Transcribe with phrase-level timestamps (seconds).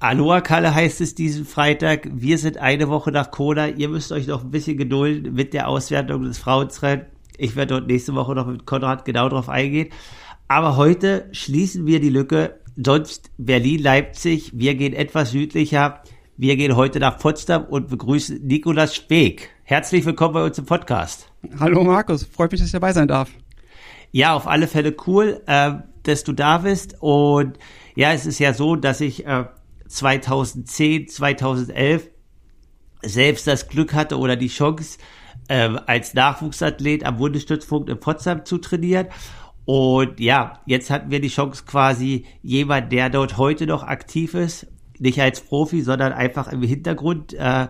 [0.00, 2.08] Aloha Kalle heißt es diesen Freitag.
[2.12, 3.68] Wir sind eine Woche nach Kona.
[3.68, 7.06] Ihr müsst euch noch ein bisschen gedulden mit der Auswertung des Frauenrennen.
[7.36, 9.90] Ich werde dort nächste Woche noch mit Konrad genau drauf eingehen.
[10.46, 12.60] Aber heute schließen wir die Lücke.
[12.76, 14.52] Sonst Berlin-Leipzig.
[14.54, 16.02] Wir gehen etwas südlicher.
[16.40, 19.50] Wir gehen heute nach Potsdam und begrüßen Nikolas Speck.
[19.64, 21.32] Herzlich willkommen bei uns im Podcast.
[21.58, 23.28] Hallo Markus, freut mich, dass ich dabei sein darf.
[24.12, 25.72] Ja, auf alle Fälle cool, äh,
[26.04, 26.94] dass du da bist.
[27.00, 27.58] Und
[27.96, 29.46] ja, es ist ja so, dass ich äh,
[29.88, 32.08] 2010, 2011
[33.02, 34.98] selbst das Glück hatte oder die Chance,
[35.48, 39.08] äh, als Nachwuchsathlet am Bundesstützpunkt in Potsdam zu trainieren.
[39.64, 44.68] Und ja, jetzt hatten wir die Chance quasi jemand, der dort heute noch aktiv ist,
[45.00, 47.68] nicht als Profi, sondern einfach im Hintergrund, äh,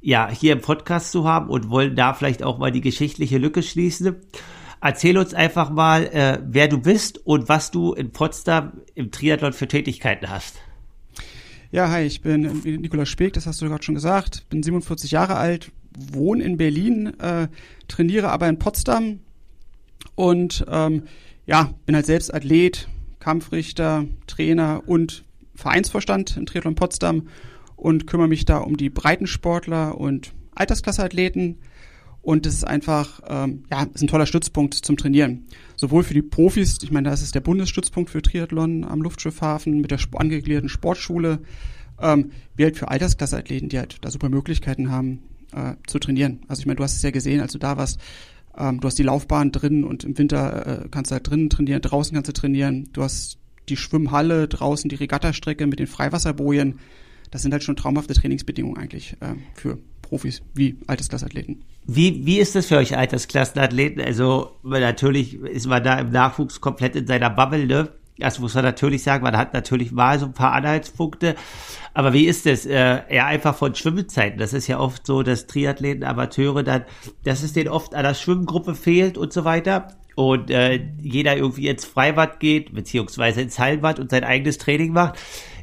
[0.00, 3.62] ja, hier im Podcast zu haben und wollen da vielleicht auch mal die geschichtliche Lücke
[3.62, 4.16] schließen.
[4.80, 9.54] Erzähl uns einfach mal, äh, wer du bist und was du in Potsdam im Triathlon
[9.54, 10.56] für Tätigkeiten hast.
[11.72, 15.36] Ja, hi, ich bin Nikolaus Speck, das hast du gerade schon gesagt, bin 47 Jahre
[15.36, 17.48] alt, wohne in Berlin, äh,
[17.88, 19.20] trainiere aber in Potsdam
[20.14, 21.04] und ähm,
[21.46, 25.24] ja, bin halt selbst Athlet, Kampfrichter, Trainer und
[25.54, 27.28] Vereinsvorstand in Triathlon Potsdam
[27.76, 31.58] und kümmere mich da um die Breitensportler und Altersklasseathleten.
[32.22, 35.44] Und das ist einfach, ähm, ja, ist ein toller Stützpunkt zum Trainieren.
[35.76, 39.90] Sowohl für die Profis, ich meine, da ist der Bundesstützpunkt für Triathlon am Luftschiffhafen mit
[39.90, 41.40] der angegliederten Sportschule,
[42.00, 45.20] ähm, wie halt für Altersklasseathleten, die halt da super Möglichkeiten haben
[45.52, 46.40] äh, zu trainieren.
[46.48, 48.00] Also ich meine, du hast es ja gesehen, als du da warst,
[48.56, 51.82] ähm, du hast die Laufbahn drin und im Winter äh, kannst du halt drinnen trainieren,
[51.82, 52.88] draußen kannst du trainieren.
[52.92, 56.78] Du hast die Schwimmhalle, draußen die Regattastrecke mit den Freiwasserbojen.
[57.30, 61.64] Das sind halt schon traumhafte Trainingsbedingungen eigentlich äh, für Profis wie Altersklasseathleten.
[61.86, 64.00] Wie, wie ist das für euch Altersklassenathleten?
[64.02, 67.88] Also natürlich ist man da im Nachwuchs komplett in seiner Bubble, ne?
[68.18, 71.34] Das muss man natürlich sagen, man hat natürlich mal so ein paar Anhaltspunkte.
[71.94, 72.64] Aber wie ist das?
[72.64, 74.38] Äh, eher einfach von Schwimmzeiten.
[74.38, 76.84] Das ist ja oft so, dass Triathleten, Amateure dann,
[77.24, 79.88] dass es denen oft an der Schwimmgruppe fehlt und so weiter.
[80.14, 85.18] Und äh, jeder irgendwie ins Freibad geht, beziehungsweise ins Hallenbad und sein eigenes Training macht.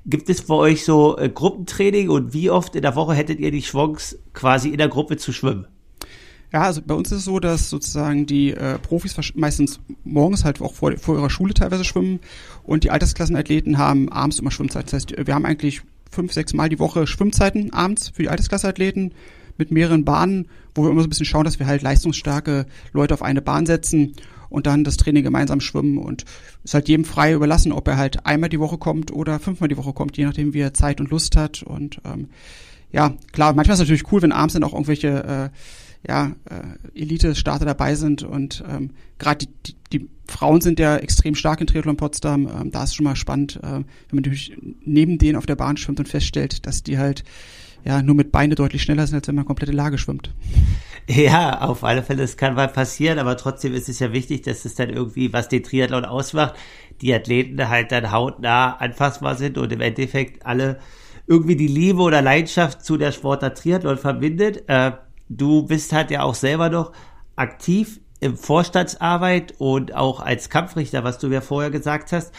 [0.05, 3.51] Gibt es bei euch so äh, Gruppentraining und wie oft in der Woche hättet ihr
[3.51, 5.67] die Chance, quasi in der Gruppe zu schwimmen?
[6.53, 10.61] Ja, also bei uns ist es so, dass sozusagen die äh, Profis meistens morgens halt
[10.61, 12.19] auch vor, vor ihrer Schule teilweise schwimmen
[12.63, 14.87] und die Altersklassenathleten haben abends immer Schwimmzeit.
[14.87, 19.13] Das heißt, wir haben eigentlich fünf, sechs Mal die Woche Schwimmzeiten abends für die Altersklassenathleten
[19.57, 23.13] mit mehreren Bahnen, wo wir immer so ein bisschen schauen, dass wir halt leistungsstarke Leute
[23.13, 24.13] auf eine Bahn setzen
[24.49, 26.25] und dann das Training gemeinsam schwimmen und
[26.65, 29.77] ist halt jedem frei überlassen, ob er halt einmal die Woche kommt oder fünfmal die
[29.77, 32.27] Woche kommt, je nachdem, wie er Zeit und Lust hat und ähm,
[32.91, 35.57] ja, klar, manchmal ist es natürlich cool, wenn abends dann auch irgendwelche äh,
[36.07, 41.35] ja, äh, Elite-Starter dabei sind und ähm, gerade die, die, die Frauen sind ja extrem
[41.35, 42.47] stark in Triathlon Potsdam.
[42.47, 45.77] Ähm, da ist schon mal spannend, äh, wenn man natürlich neben denen auf der Bahn
[45.77, 47.23] schwimmt und feststellt, dass die halt
[47.83, 50.33] ja nur mit Beine deutlich schneller sind, als wenn man komplette Lage schwimmt.
[51.07, 54.65] Ja, auf alle Fälle, es kann mal passieren, aber trotzdem ist es ja wichtig, dass
[54.65, 56.55] es dann irgendwie, was den Triathlon ausmacht,
[57.01, 60.79] die Athleten halt dann hautnah anfassbar sind und im Endeffekt alle
[61.27, 64.63] irgendwie die Liebe oder Leidenschaft zu der Sportart Triathlon verbindet.
[64.67, 64.91] Äh,
[65.37, 66.91] du bist halt ja auch selber noch
[67.35, 72.31] aktiv im Vorstandsarbeit und auch als Kampfrichter, was du ja vorher gesagt hast.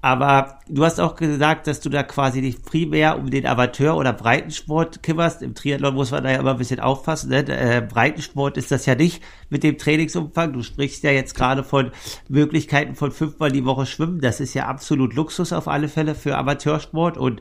[0.00, 4.12] Aber du hast auch gesagt, dass du da quasi dich primär um den Amateur- oder
[4.12, 5.42] Breitensport kümmerst.
[5.42, 7.30] Im Triathlon muss man da ja immer ein bisschen aufpassen.
[7.30, 7.48] Ne?
[7.48, 10.52] Äh, Breitensport ist das ja nicht mit dem Trainingsumfang.
[10.52, 11.90] Du sprichst ja jetzt gerade von
[12.28, 14.20] Möglichkeiten von fünfmal die Woche schwimmen.
[14.20, 17.40] Das ist ja absolut Luxus auf alle Fälle für Amateursport und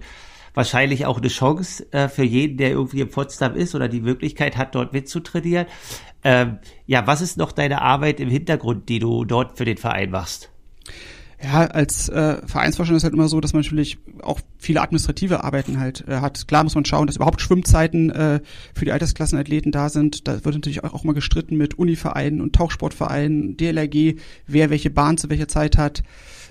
[0.54, 4.58] wahrscheinlich auch eine Chance äh, für jeden, der irgendwie in Potsdam ist oder die Möglichkeit
[4.58, 5.68] hat, dort mitzutrainieren.
[6.24, 10.12] Ähm, ja, was ist noch deine Arbeit im Hintergrund, die du dort für den Verein
[10.12, 10.50] machst?
[11.44, 15.78] Ja, als äh, Vereinsvorstand ist halt immer so, dass man natürlich auch viele administrative Arbeiten
[15.78, 16.48] halt äh, hat.
[16.48, 18.40] Klar muss man schauen, dass überhaupt Schwimmzeiten äh,
[18.74, 20.28] für die Altersklassenathleten da sind.
[20.28, 25.18] Da wird natürlich auch, auch mal gestritten mit Univereinen und Tauchsportvereinen, DLRG, wer welche Bahn
[25.18, 26.04] zu welcher Zeit hat.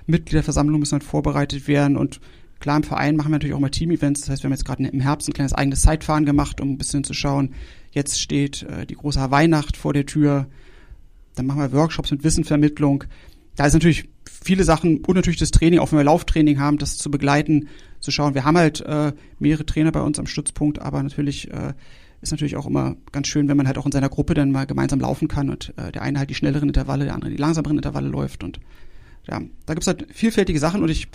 [0.06, 2.20] Mitgliederversammlungen müssen halt vorbereitet werden und
[2.62, 4.20] Klar, im Verein machen wir natürlich auch mal Team-Events.
[4.20, 6.78] Das heißt, wir haben jetzt gerade im Herbst ein kleines eigenes Zeitfahren gemacht, um ein
[6.78, 7.54] bisschen zu schauen.
[7.90, 10.46] Jetzt steht äh, die große Weihnacht vor der Tür.
[11.34, 13.02] Dann machen wir Workshops mit Wissenvermittlung.
[13.56, 16.98] Da ist natürlich viele Sachen und natürlich das Training, auch wenn wir Lauftraining haben, das
[16.98, 17.66] zu begleiten,
[17.98, 18.34] zu schauen.
[18.34, 21.72] Wir haben halt äh, mehrere Trainer bei uns am Stützpunkt, aber natürlich äh,
[22.20, 24.66] ist natürlich auch immer ganz schön, wenn man halt auch in seiner Gruppe dann mal
[24.66, 27.78] gemeinsam laufen kann und äh, der eine halt die schnelleren Intervalle, der andere die langsameren
[27.78, 28.60] Intervalle läuft und
[29.28, 31.08] ja, da gibt's halt vielfältige Sachen und ich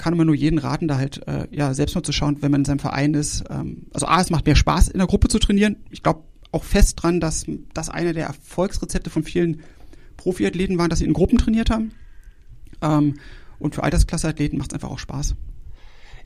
[0.00, 2.62] kann immer nur jeden raten, da halt äh, ja selbst mal zu schauen, wenn man
[2.62, 3.44] in seinem Verein ist.
[3.50, 5.76] Ähm, also A, es macht mehr Spaß, in der Gruppe zu trainieren.
[5.90, 9.60] Ich glaube, auch fest dran, dass das eine der Erfolgsrezepte von vielen
[10.16, 11.92] Profiathleten waren, dass sie in Gruppen trainiert haben.
[12.82, 13.14] Ähm,
[13.58, 15.36] und für Altersklasseathleten macht es einfach auch Spaß.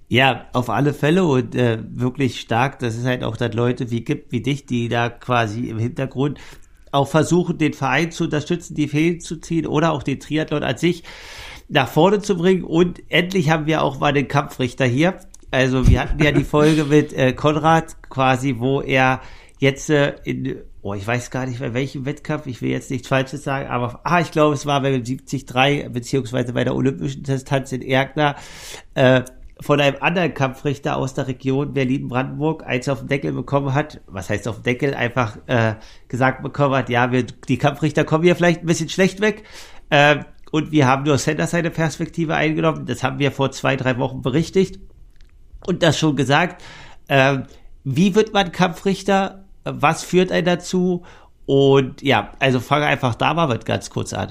[0.08, 4.04] Ja, auf alle Fälle und äh, wirklich stark, dass es halt auch dann Leute wie
[4.04, 6.38] gibt, wie dich, die da quasi im Hintergrund
[6.92, 10.78] auch versuchen, den Verein zu unterstützen, die Fähigkeit zu ziehen oder auch den Triathlon an
[10.78, 11.02] sich
[11.68, 12.64] nach vorne zu bringen.
[12.64, 15.18] Und endlich haben wir auch mal den Kampfrichter hier.
[15.50, 19.20] Also wir hatten ja die Folge mit äh, Konrad quasi, wo er
[19.58, 23.08] jetzt äh, in, oh, ich weiß gar nicht bei welchem Wettkampf, ich will jetzt nichts
[23.08, 27.22] Falsches sagen, aber ah, ich glaube, es war bei dem 73 beziehungsweise bei der Olympischen
[27.22, 28.36] Distanz in Erkner,
[28.94, 29.22] äh,
[29.60, 34.28] von einem anderen Kampfrichter aus der Region Berlin-Brandenburg eins auf den Deckel bekommen hat, was
[34.28, 35.76] heißt auf den Deckel, einfach äh,
[36.08, 39.44] gesagt bekommen hat, ja, wir, die Kampfrichter kommen hier vielleicht ein bisschen schlecht weg.
[39.90, 42.86] Äh, und wir haben nur Sender seine Perspektive eingenommen.
[42.86, 44.78] Das haben wir vor zwei, drei Wochen berichtigt
[45.66, 46.62] und das schon gesagt.
[47.08, 47.38] Äh,
[47.82, 49.46] wie wird man Kampfrichter?
[49.64, 51.02] Was führt einen dazu?
[51.44, 54.28] Und ja, also fange einfach da mal mit ganz kurz an.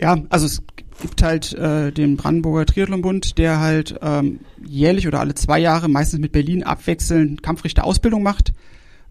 [0.00, 0.62] Ja, also es
[0.98, 6.20] gibt halt äh, den Brandenburger Triathlonbund, der halt ähm, jährlich oder alle zwei Jahre meistens
[6.20, 8.54] mit Berlin abwechselnd Kampfrichterausbildung macht,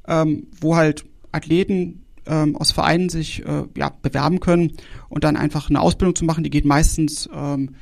[0.07, 4.73] ähm, wo halt Athleten ähm, aus Vereinen sich äh, ja, bewerben können
[5.09, 6.43] und dann einfach eine Ausbildung zu machen.
[6.43, 7.75] Die geht meistens ähm,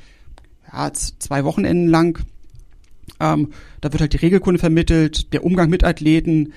[0.71, 2.24] ja, zwei Wochenenden lang.
[3.19, 3.50] Ähm,
[3.81, 6.53] da wird halt die Regelkunde vermittelt, der Umgang mit Athleten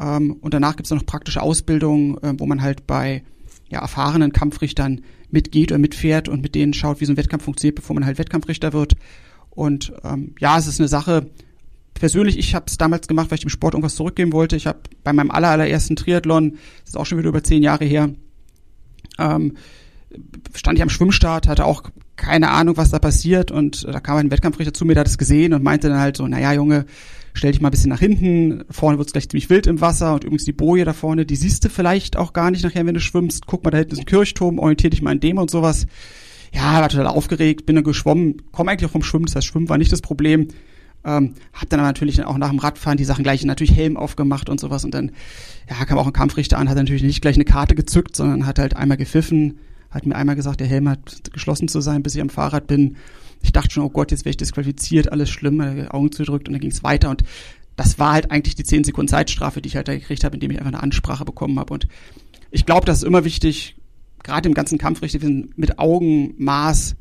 [0.00, 3.22] ähm, und danach gibt es noch praktische Ausbildung, äh, wo man halt bei
[3.68, 7.76] ja, erfahrenen Kampfrichtern mitgeht oder mitfährt und mit denen schaut, wie so ein Wettkampf funktioniert,
[7.76, 8.94] bevor man halt Wettkampfrichter wird.
[9.50, 11.30] Und ähm, ja, es ist eine Sache,
[11.94, 14.56] persönlich, ich habe es damals gemacht, weil ich dem Sport irgendwas zurückgeben wollte.
[14.56, 17.84] Ich habe bei meinem aller, allerersten Triathlon, das ist auch schon wieder über zehn Jahre
[17.84, 18.10] her,
[19.18, 19.56] ähm,
[20.54, 21.84] stand ich am Schwimmstart, hatte auch
[22.16, 25.18] keine Ahnung, was da passiert und da kam ein Wettkampfrichter zu mir, der hat es
[25.18, 26.84] gesehen und meinte dann halt so, naja Junge,
[27.32, 30.24] stell dich mal ein bisschen nach hinten, vorne wird's gleich ziemlich wild im Wasser und
[30.24, 33.00] übrigens die Boje da vorne, die siehst du vielleicht auch gar nicht nachher, wenn du
[33.00, 35.86] schwimmst, guck mal, da hinten ist ein Kirchturm, orientier dich mal an dem und sowas.
[36.52, 39.68] Ja, war total aufgeregt, bin dann geschwommen, komme eigentlich auch vom Schwimmen, das heißt, Schwimmen
[39.68, 40.48] war nicht das Problem.
[41.04, 44.48] Ähm, hab dann aber natürlich auch nach dem Radfahren die Sachen gleich natürlich Helm aufgemacht
[44.48, 45.12] und sowas und dann
[45.68, 48.58] ja, kam auch ein Kampfrichter an, hat natürlich nicht gleich eine Karte gezückt, sondern hat
[48.58, 49.58] halt einmal gepfiffen,
[49.90, 52.96] hat mir einmal gesagt, der Helm hat geschlossen zu sein, bis ich am Fahrrad bin.
[53.42, 56.60] Ich dachte schon, oh Gott, jetzt wäre ich disqualifiziert, alles schlimm, Augen zudrückt und dann
[56.60, 57.24] ging es weiter und
[57.76, 60.50] das war halt eigentlich die 10 Sekunden Zeitstrafe, die ich halt da gekriegt habe, indem
[60.50, 61.88] ich einfach eine Ansprache bekommen habe und
[62.50, 63.76] ich glaube, das ist immer wichtig,
[64.22, 65.18] gerade im ganzen Kampfrichter
[65.56, 66.96] mit Augenmaß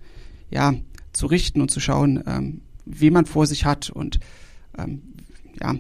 [0.52, 0.76] ja
[1.12, 4.20] zu richten und zu schauen, ähm, wen man vor sich hat und
[4.78, 5.02] ähm,
[5.62, 5.76] ja,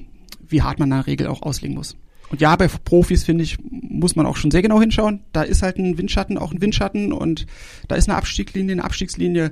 [0.47, 1.95] wie hart man in der Regel auch auslegen muss.
[2.29, 5.21] Und ja, bei Profis, finde ich, muss man auch schon sehr genau hinschauen.
[5.31, 7.47] Da ist halt ein Windschatten auch ein Windschatten und
[7.87, 9.51] da ist eine Abstiegslinie, eine Abstiegslinie.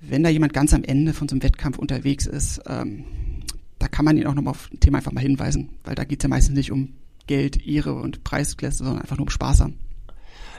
[0.00, 3.04] Wenn da jemand ganz am Ende von so einem Wettkampf unterwegs ist, ähm,
[3.78, 6.20] da kann man ihn auch nochmal auf ein Thema einfach mal hinweisen, weil da geht
[6.20, 6.94] es ja meistens nicht um
[7.26, 9.78] Geld, Ehre und Preisklasse, sondern einfach nur um Spaß haben.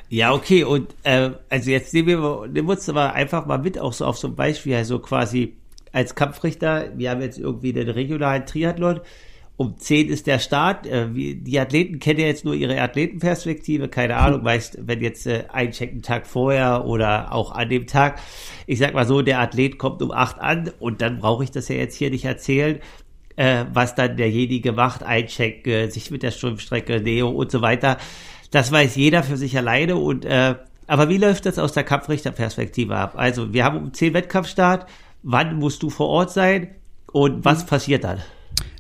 [0.10, 3.78] Ja, okay, und äh, also jetzt nehmen wir, nehmen wir uns aber einfach mal mit,
[3.78, 5.56] auch so auf so ein Beispiel, also quasi
[5.98, 9.00] als Kampfrichter, wir haben jetzt irgendwie den regionalen Triathlon,
[9.56, 10.86] um 10 ist der Start.
[10.86, 15.46] Äh, die Athleten kennen ja jetzt nur ihre Athletenperspektive, keine Ahnung, weißt, wenn jetzt äh,
[15.52, 18.20] einchecken Tag vorher oder auch an dem Tag,
[18.68, 21.68] ich sag mal so, der Athlet kommt um 8 an und dann brauche ich das
[21.68, 22.78] ja jetzt hier nicht erzählen,
[23.36, 27.98] äh, was dann derjenige macht, eincheck, äh, sich mit der Schwimmstrecke, Neo und so weiter.
[28.52, 30.28] Das weiß jeder für sich alleine und
[30.90, 33.16] aber wie läuft das aus der Kampfrichterperspektive ab?
[33.18, 34.88] Also, wir haben um 10 Wettkampfstart,
[35.24, 36.70] wann musst du vor Ort sein
[37.12, 37.68] und was mhm.
[37.68, 38.20] passiert dann?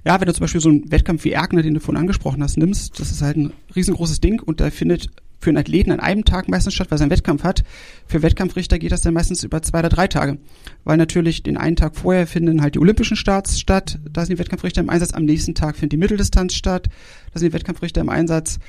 [0.06, 2.58] Ja, wenn du zum Beispiel so einen Wettkampf wie Erkner, den du vorhin angesprochen hast,
[2.58, 6.26] nimmst, das ist halt ein riesengroßes Ding und da findet für einen Athleten an einem
[6.26, 7.64] Tag meistens statt, weil er einen Wettkampf hat.
[8.08, 10.40] Für Wettkampfrichter geht das dann meistens über zwei oder drei Tage.
[10.84, 14.40] Weil natürlich den einen Tag vorher finden halt die Olympischen Starts statt, da sind die
[14.40, 16.90] Wettkampfrichter im Einsatz, am nächsten Tag findet die Mitteldistanz statt,
[17.34, 18.60] da sind die Wettkampfrichter im Einsatz.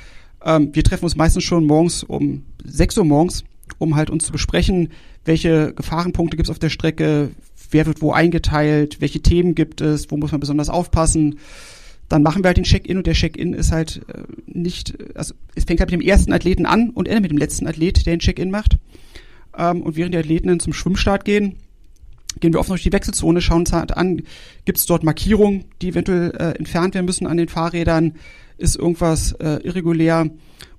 [0.44, 3.44] Ähm, wir treffen uns meistens schon morgens um 6 Uhr morgens,
[3.78, 4.90] um halt uns zu besprechen,
[5.24, 7.30] welche Gefahrenpunkte gibt es auf der Strecke,
[7.70, 11.38] wer wird wo eingeteilt, welche Themen gibt es, wo muss man besonders aufpassen.
[12.08, 15.64] Dann machen wir halt den Check-in und der Check-in ist halt äh, nicht, also es
[15.64, 18.20] fängt halt mit dem ersten Athleten an und endet mit dem letzten Athlet, der den
[18.20, 18.78] Check-in macht.
[19.56, 21.56] Ähm, und während die Athleten dann zum Schwimmstart gehen,
[22.40, 24.22] gehen wir oft durch die Wechselzone, schauen uns halt an,
[24.64, 28.14] gibt es dort Markierungen, die eventuell äh, entfernt werden müssen an den Fahrrädern,
[28.56, 30.30] ist irgendwas äh, irregulär,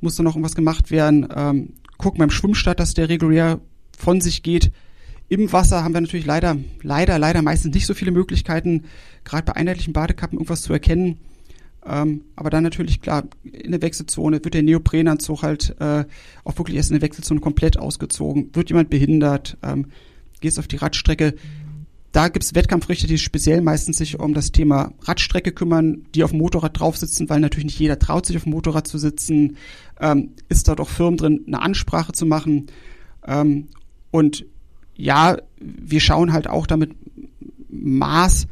[0.02, 3.60] muss da noch irgendwas gemacht werden, ähm, gucken beim Schwimmstart, dass der regulär
[3.98, 4.72] von sich geht,
[5.30, 8.84] im Wasser haben wir natürlich leider, leider, leider meistens nicht so viele Möglichkeiten,
[9.24, 11.20] gerade bei einheitlichen Badekappen irgendwas zu erkennen.
[11.86, 16.04] Ähm, aber dann natürlich, klar, in der Wechselzone wird der Neoprenanzug halt äh,
[16.44, 18.50] auch wirklich erst in der Wechselzone komplett ausgezogen.
[18.54, 19.58] Wird jemand behindert?
[19.64, 19.88] Ähm,
[20.42, 21.36] gehst auf die Radstrecke?
[22.12, 26.40] da gibt's Wettkampfrichter, die speziell meistens sich um das Thema Radstrecke kümmern, die auf dem
[26.40, 29.58] Motorrad drauf sitzen, weil natürlich nicht jeder traut, sich auf dem Motorrad zu sitzen.
[30.00, 32.68] Ähm, ist dort auch Firmen drin, eine Ansprache zu machen.
[33.28, 33.68] Ähm,
[34.12, 34.46] und
[35.00, 36.92] ja, wir schauen halt auch damit
[37.70, 38.48] Maß,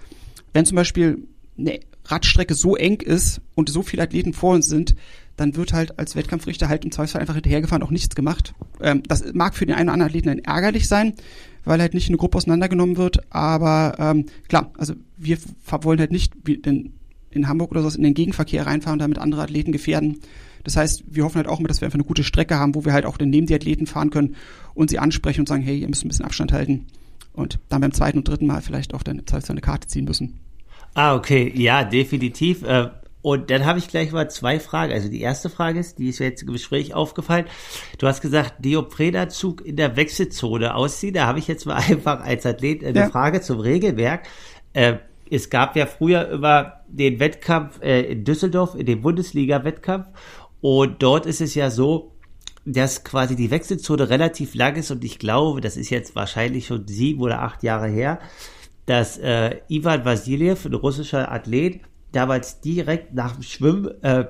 [0.54, 1.27] wenn zum Beispiel
[1.58, 4.96] eine Radstrecke so eng ist und so viele Athleten vor uns sind,
[5.36, 8.56] dann wird halt als Wettkampfrichter halt im Zweifelsfall einfach hinterhergefahren, auch nichts gemacht.
[8.80, 11.13] Ähm, das mag für den einen oder anderen Athleten dann ärgerlich sein,
[11.66, 13.20] weil halt nicht eine Gruppe auseinandergenommen wird.
[13.30, 15.38] Aber ähm, klar, also wir
[15.82, 16.94] wollen halt nicht wie in,
[17.30, 20.22] in Hamburg oder so in den Gegenverkehr reinfahren und damit andere Athleten gefährden.
[20.67, 22.83] Das heißt, wir hoffen halt auch immer, dass wir einfach eine gute Strecke haben, wo
[22.83, 24.36] wir halt auch dann neben die Athleten fahren können
[24.74, 26.88] und sie ansprechen und sagen, hey, ihr müsst ein bisschen Abstand halten.
[27.31, 30.41] Und dann beim zweiten und dritten Mal vielleicht auch dann eine Karte ziehen müssen.
[30.93, 32.63] Ah, okay, ja, definitiv.
[32.63, 32.89] Äh,
[33.21, 34.91] und dann habe ich gleich mal zwei Fragen.
[34.91, 37.45] Also die erste Frage ist, die ist mir jetzt im Gespräch aufgefallen.
[37.97, 41.13] Du hast gesagt, Diopredazug in der Wechselzone ausziehen.
[41.13, 43.09] Da habe ich jetzt mal einfach als Athlet eine ja.
[43.09, 44.27] Frage zum Regelwerk.
[44.74, 44.95] Äh,
[45.31, 50.07] es gab ja früher immer den Wettkampf äh, in Düsseldorf, in dem Bundesliga-Wettkampf.
[50.61, 52.13] Und dort ist es ja so,
[52.65, 54.91] dass quasi die Wechselzone relativ lang ist.
[54.91, 58.19] Und ich glaube, das ist jetzt wahrscheinlich schon sieben oder acht Jahre her,
[58.85, 64.25] dass äh, Ivan Vasiljev, ein russischer Athlet, damals direkt nach dem Schwimmen äh,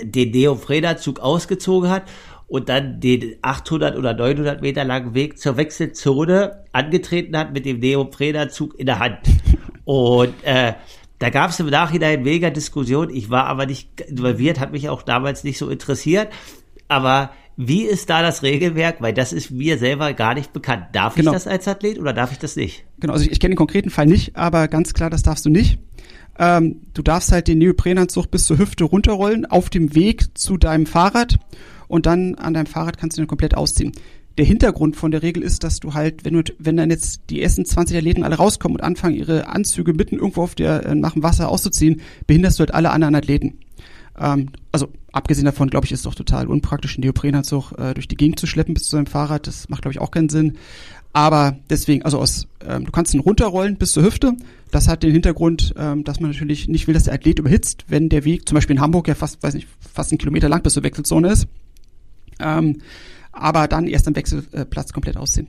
[0.00, 2.04] den Neoprenanzug ausgezogen hat
[2.48, 7.80] und dann den 800 oder 900 Meter langen Weg zur Wechselzone angetreten hat mit dem
[7.80, 9.20] Neoprenanzug in der Hand.
[9.84, 10.74] Und äh,
[11.22, 13.08] da gab es im Nachhinein mega Diskussion.
[13.08, 16.32] Ich war aber nicht involviert, hat mich auch damals nicht so interessiert.
[16.88, 19.00] Aber wie ist da das Regelwerk?
[19.00, 20.86] Weil das ist mir selber gar nicht bekannt.
[20.92, 21.30] Darf genau.
[21.30, 22.84] ich das als Athlet oder darf ich das nicht?
[22.98, 25.50] Genau, also ich, ich kenne den konkreten Fall nicht, aber ganz klar, das darfst du
[25.50, 25.78] nicht.
[26.40, 30.86] Ähm, du darfst halt den Neoprenanzug bis zur Hüfte runterrollen auf dem Weg zu deinem
[30.86, 31.38] Fahrrad
[31.86, 33.92] und dann an deinem Fahrrad kannst du ihn komplett ausziehen.
[34.38, 37.42] Der Hintergrund von der Regel ist, dass du halt, wenn du, wenn dann jetzt die
[37.42, 41.12] ersten 20 Athleten alle rauskommen und anfangen, ihre Anzüge mitten irgendwo auf der, äh, nach
[41.12, 43.58] dem Wasser auszuziehen, behinderst du halt alle anderen Athleten.
[44.18, 48.08] Ähm, also abgesehen davon, glaube ich, ist es doch total unpraktisch, einen Neoprenanzug äh, durch
[48.08, 49.46] die Gegend zu schleppen bis zu deinem Fahrrad.
[49.46, 50.56] Das macht, glaube ich, auch keinen Sinn.
[51.12, 54.34] Aber deswegen, also aus, ähm, du kannst ihn runterrollen bis zur Hüfte.
[54.70, 58.08] Das hat den Hintergrund, ähm, dass man natürlich nicht will, dass der Athlet überhitzt, wenn
[58.08, 60.72] der Weg zum Beispiel in Hamburg ja fast, weiß nicht, fast einen Kilometer lang bis
[60.72, 61.46] zur Wechselzone ist.
[62.40, 62.78] Ähm,
[63.32, 65.48] aber dann erst am Wechselplatz komplett ausziehen.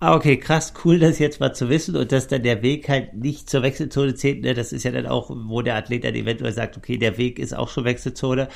[0.00, 3.14] Ah, okay, krass, cool, das jetzt mal zu wissen und dass dann der Weg halt
[3.14, 4.42] nicht zur Wechselzone zählt.
[4.42, 4.54] Ne?
[4.54, 7.52] Das ist ja dann auch, wo der Athlet dann eventuell sagt, okay, der Weg ist
[7.52, 8.46] auch schon Wechselzone.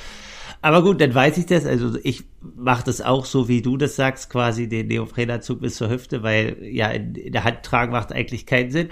[0.61, 1.67] Aber gut, dann weiß ich das.
[1.67, 5.91] Also ich mache das auch so, wie du das sagst, quasi den Neoprenanzug bis zur
[5.91, 8.91] Hüfte, weil ja in, in der Hand tragen macht eigentlich keinen Sinn.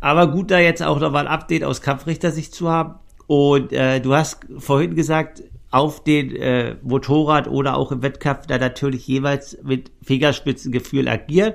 [0.00, 3.00] Aber gut, da jetzt auch nochmal ein Update aus Kampfrichter-Sicht zu haben.
[3.26, 8.58] Und äh, du hast vorhin gesagt, auf den äh, Motorrad oder auch im Wettkampf da
[8.58, 11.54] natürlich jeweils mit Fingerspitzengefühl agieren.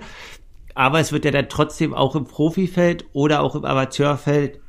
[0.73, 4.59] Aber es wird ja dann trotzdem auch im Profifeld oder auch im Amateurfeld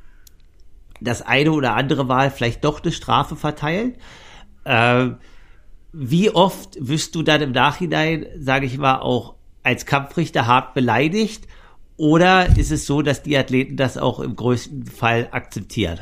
[1.01, 3.97] das eine oder andere Mal vielleicht doch eine Strafe verteilen.
[4.65, 5.11] Äh,
[5.93, 11.47] wie oft wirst du dann im Nachhinein, sage ich mal, auch als Kampfrichter hart beleidigt?
[11.97, 16.01] Oder ist es so, dass die Athleten das auch im größten Fall akzeptieren?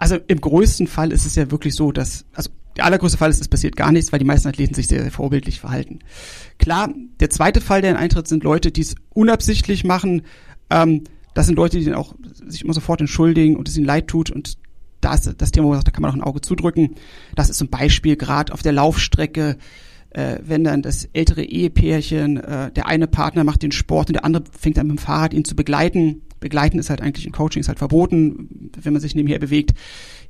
[0.00, 3.40] Also im größten Fall ist es ja wirklich so, dass, also der allergrößte Fall ist,
[3.40, 5.98] es passiert gar nichts, weil die meisten Athleten sich sehr, sehr vorbildlich verhalten.
[6.58, 6.88] Klar,
[7.20, 10.22] der zweite Fall, der in Eintritt, sind Leute, die es unabsichtlich machen.
[10.70, 11.04] Ähm,
[11.34, 12.14] das sind Leute, die dann auch
[12.46, 14.56] sich immer sofort entschuldigen und es ihnen leid tut und
[15.02, 16.94] da ist das Thema, wo man sagt, da kann man auch ein Auge zudrücken.
[17.34, 19.56] Das ist zum Beispiel gerade auf der Laufstrecke,
[20.10, 24.24] äh, wenn dann das ältere Ehepärchen, äh, der eine Partner macht den Sport und der
[24.24, 26.22] andere fängt dann mit dem Fahrrad ihn zu begleiten.
[26.40, 29.74] Begleiten ist halt eigentlich in Coaching ist halt verboten, wenn man sich nebenher bewegt.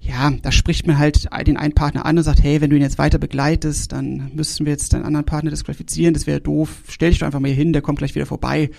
[0.01, 2.83] Ja, da spricht man halt den einen Partner an und sagt, hey, wenn du ihn
[2.83, 6.83] jetzt weiter begleitest, dann müssten wir jetzt deinen anderen Partner disqualifizieren, das wäre doof.
[6.89, 8.71] Stell dich doch einfach mal hier hin, der kommt gleich wieder vorbei.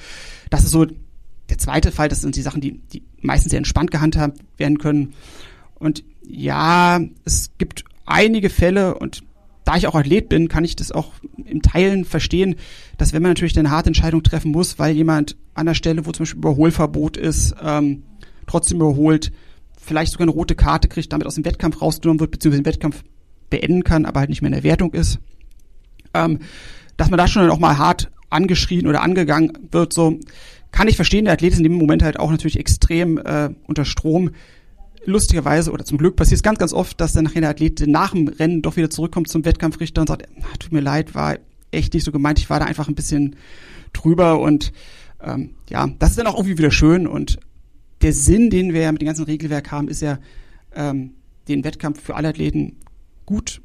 [0.49, 3.91] Das ist so der zweite Fall, das sind die Sachen, die, die meistens sehr entspannt
[3.91, 5.13] gehandhabt werden können.
[5.75, 9.23] Und ja, es gibt einige Fälle und
[9.71, 11.13] da ich auch Athlet bin, kann ich das auch
[11.45, 12.55] im Teilen verstehen,
[12.97, 16.11] dass wenn man natürlich eine harte Entscheidung treffen muss, weil jemand an der Stelle, wo
[16.11, 18.03] zum Beispiel Überholverbot ist, ähm,
[18.47, 19.31] trotzdem überholt,
[19.77, 23.01] vielleicht sogar eine rote Karte kriegt, damit aus dem Wettkampf rausgenommen wird, beziehungsweise den Wettkampf
[23.49, 25.19] beenden kann, aber halt nicht mehr in der Wertung ist,
[26.13, 26.39] ähm,
[26.97, 30.19] dass man da schon auch mal hart angeschrien oder angegangen wird, so
[30.71, 31.23] kann ich verstehen.
[31.23, 34.31] Der Athlet ist in dem Moment halt auch natürlich extrem äh, unter Strom
[35.05, 38.11] lustigerweise oder zum Glück passiert es ganz, ganz oft, dass dann nachher der Athlet nach
[38.11, 41.37] dem Rennen doch wieder zurückkommt zum Wettkampfrichter und sagt, ah, tut mir leid, war
[41.71, 43.35] echt nicht so gemeint, ich war da einfach ein bisschen
[43.93, 44.71] drüber und
[45.21, 47.39] ähm, ja, das ist dann auch irgendwie wieder schön und
[48.01, 50.19] der Sinn, den wir ja mit dem ganzen Regelwerk haben, ist ja,
[50.75, 51.11] ähm,
[51.47, 52.77] den Wettkampf für alle Athleten
[53.25, 53.61] gut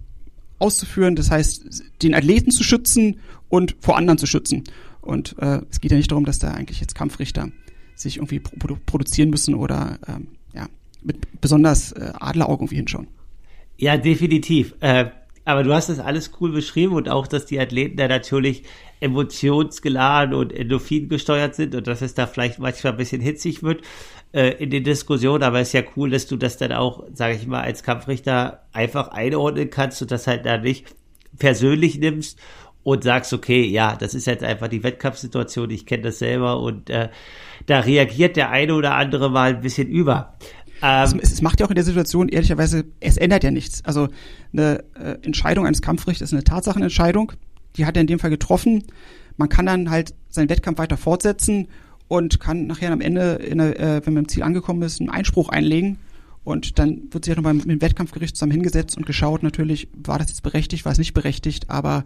[0.58, 4.64] auszuführen, das heißt, den Athleten zu schützen und vor anderen zu schützen.
[5.00, 7.50] Und äh, es geht ja nicht darum, dass da eigentlich jetzt Kampfrichter
[7.94, 10.28] sich irgendwie produ produzieren müssen oder ähm,
[11.06, 13.08] mit besonders äh, Adleraugen irgendwie hinschauen.
[13.78, 14.74] Ja, definitiv.
[14.80, 15.06] Äh,
[15.44, 18.64] aber du hast das alles cool beschrieben und auch, dass die Athleten da natürlich
[18.98, 23.82] emotionsgeladen und Endorphin gesteuert sind und dass es da vielleicht manchmal ein bisschen hitzig wird
[24.32, 25.44] äh, in den Diskussionen.
[25.44, 28.66] Aber es ist ja cool, dass du das dann auch, sage ich mal, als Kampfrichter
[28.72, 30.86] einfach einordnen kannst und das halt da nicht
[31.38, 32.40] persönlich nimmst
[32.82, 36.90] und sagst, okay, ja, das ist jetzt einfach die Wettkampfsituation, ich kenne das selber und
[36.90, 37.08] äh,
[37.66, 40.34] da reagiert der eine oder andere mal ein bisschen über.
[40.82, 43.84] Ähm, es, es, macht ja auch in der Situation, ehrlicherweise, es ändert ja nichts.
[43.84, 44.08] Also
[44.52, 47.32] eine äh, Entscheidung eines Kampfrichters ist eine Tatsachenentscheidung,
[47.76, 48.84] die hat er in dem Fall getroffen.
[49.36, 51.68] Man kann dann halt seinen Wettkampf weiter fortsetzen
[52.08, 55.48] und kann nachher am Ende, der, äh, wenn man im Ziel angekommen ist, einen Einspruch
[55.48, 55.98] einlegen.
[56.44, 60.18] Und dann wird sich ja nochmal mit dem Wettkampfgericht zusammen hingesetzt und geschaut natürlich, war
[60.18, 62.04] das jetzt berechtigt, war es nicht berechtigt, aber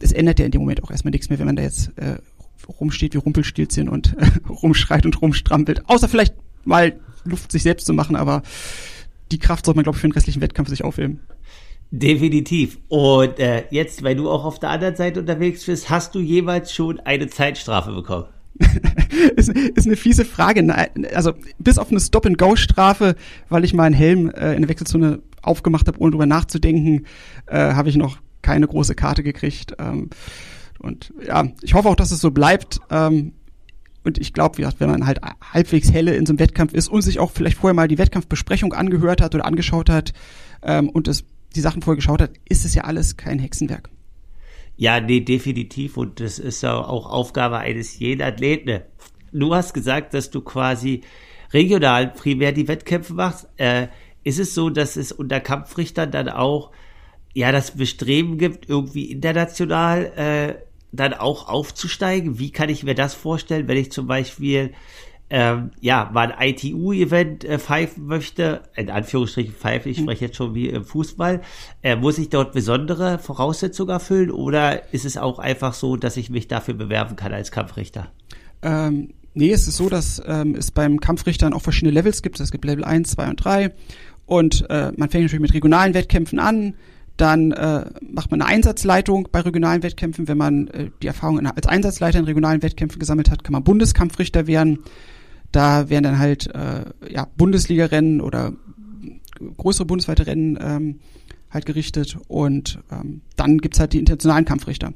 [0.00, 2.16] es ändert ja in dem Moment auch erstmal nichts mehr, wenn man da jetzt äh,
[2.80, 5.88] rumsteht wie Rumpelstilzchen und äh, rumschreit und rumstrampelt.
[5.88, 8.42] Außer vielleicht mal Luft sich selbst zu machen, aber
[9.30, 11.20] die Kraft sollte man, glaube ich, für den restlichen Wettkampf sich aufheben.
[11.90, 12.78] Definitiv.
[12.88, 16.72] Und äh, jetzt, weil du auch auf der anderen Seite unterwegs bist, hast du jeweils
[16.72, 18.26] schon eine Zeitstrafe bekommen?
[19.36, 20.66] ist, ist eine fiese Frage.
[21.14, 23.14] Also bis auf eine Stop-and-Go-Strafe,
[23.48, 27.06] weil ich meinen Helm äh, in der Wechselzone aufgemacht habe, ohne drüber nachzudenken,
[27.46, 29.74] äh, habe ich noch keine große Karte gekriegt.
[29.78, 30.10] Ähm,
[30.78, 32.80] und ja, ich hoffe auch, dass es so bleibt.
[32.90, 33.32] Ähm,
[34.04, 35.20] und ich glaube, wenn man halt
[35.52, 38.72] halbwegs helle in so einem Wettkampf ist und sich auch vielleicht vorher mal die Wettkampfbesprechung
[38.72, 40.12] angehört hat oder angeschaut hat
[40.62, 43.88] ähm, und das, die Sachen vorher geschaut hat, ist es ja alles kein Hexenwerk.
[44.76, 45.96] Ja, nee, definitiv.
[45.96, 48.80] Und das ist ja auch Aufgabe eines jeden Athleten.
[49.32, 51.02] Du hast gesagt, dass du quasi
[51.52, 53.48] regional primär die Wettkämpfe machst.
[53.56, 53.88] Äh,
[54.24, 56.70] ist es so, dass es unter Kampfrichtern dann auch
[57.34, 62.38] ja das Bestreben gibt, irgendwie international äh, dann auch aufzusteigen?
[62.38, 64.72] Wie kann ich mir das vorstellen, wenn ich zum Beispiel
[65.34, 70.02] ähm, ja, mal ein ITU-Event äh, pfeifen möchte, in Anführungsstrichen pfeifen, ich mhm.
[70.02, 71.40] spreche jetzt schon wie im Fußball,
[71.82, 76.28] äh, muss ich dort besondere Voraussetzungen erfüllen oder ist es auch einfach so, dass ich
[76.28, 78.12] mich dafür bewerben kann als Kampfrichter?
[78.60, 82.38] Ähm, nee, es ist so, dass ähm, es beim Kampfrichtern auch verschiedene Levels gibt.
[82.38, 83.72] Es gibt Level 1, 2 und 3
[84.26, 86.74] und äh, man fängt natürlich mit regionalen Wettkämpfen an,
[87.16, 90.28] dann äh, macht man eine Einsatzleitung bei regionalen Wettkämpfen.
[90.28, 94.46] Wenn man äh, die Erfahrung als Einsatzleiter in regionalen Wettkämpfen gesammelt hat, kann man Bundeskampfrichter
[94.46, 94.80] werden.
[95.50, 98.52] Da werden dann halt äh, ja, Bundesliga-Rennen oder
[99.56, 101.00] größere bundesweite Rennen ähm,
[101.50, 102.16] halt gerichtet.
[102.28, 104.92] Und ähm, dann gibt's halt die internationalen Kampfrichter.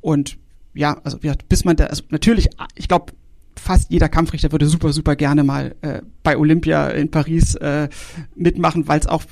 [0.00, 0.38] Und
[0.74, 3.12] ja, also bis man da, also natürlich, ich glaube,
[3.58, 7.88] fast jeder Kampfrichter würde super, super gerne mal äh, bei Olympia in Paris äh,
[8.34, 9.24] mitmachen, weil es auch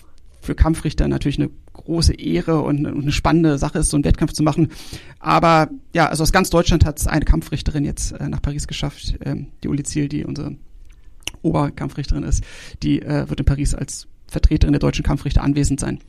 [0.44, 4.42] für Kampfrichter natürlich eine große Ehre und eine spannende Sache ist, so einen Wettkampf zu
[4.42, 4.68] machen.
[5.18, 9.16] Aber ja, also aus ganz Deutschland hat es eine Kampfrichterin jetzt äh, nach Paris geschafft,
[9.24, 10.57] ähm, die Uli Ziel, die unsere
[11.42, 12.42] Oberkampfrichterin ist,
[12.83, 16.00] die äh, wird in Paris als Vertreterin der deutschen Kampfrichter anwesend sein.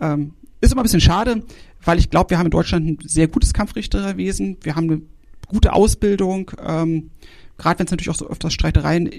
[0.00, 1.44] Ähm, ist immer ein bisschen schade,
[1.84, 4.56] weil ich glaube, wir haben in Deutschland ein sehr gutes Kampfrichterwesen.
[4.62, 5.02] Wir haben eine
[5.46, 7.10] gute Ausbildung, ähm,
[7.58, 9.10] gerade wenn es natürlich auch so öfters Streitereien,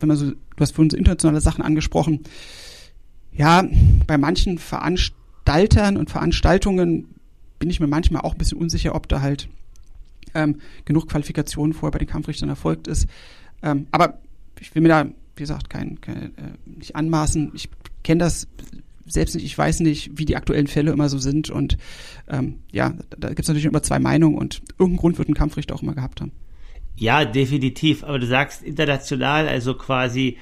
[0.00, 2.24] wenn man so, du hast vorhin so internationale Sachen angesprochen,
[3.38, 3.64] ja,
[4.06, 7.14] bei manchen Veranstaltern und Veranstaltungen
[7.60, 9.48] bin ich mir manchmal auch ein bisschen unsicher, ob da halt
[10.34, 13.06] ähm, genug Qualifikationen vorher bei den Kampfrichtern erfolgt ist.
[13.62, 14.18] Ähm, aber
[14.60, 16.30] ich will mir da, wie gesagt, kein, kein äh,
[16.66, 17.52] nicht anmaßen.
[17.54, 17.70] Ich
[18.02, 18.48] kenne das
[19.06, 21.48] selbst nicht, ich weiß nicht, wie die aktuellen Fälle immer so sind.
[21.48, 21.78] Und
[22.28, 25.76] ähm, ja, da, gibt es natürlich immer zwei Meinungen und irgendeinen Grund wird ein Kampfrichter
[25.76, 26.32] auch immer gehabt haben.
[26.96, 28.02] Ja, definitiv.
[28.02, 30.38] Aber du sagst international, also quasi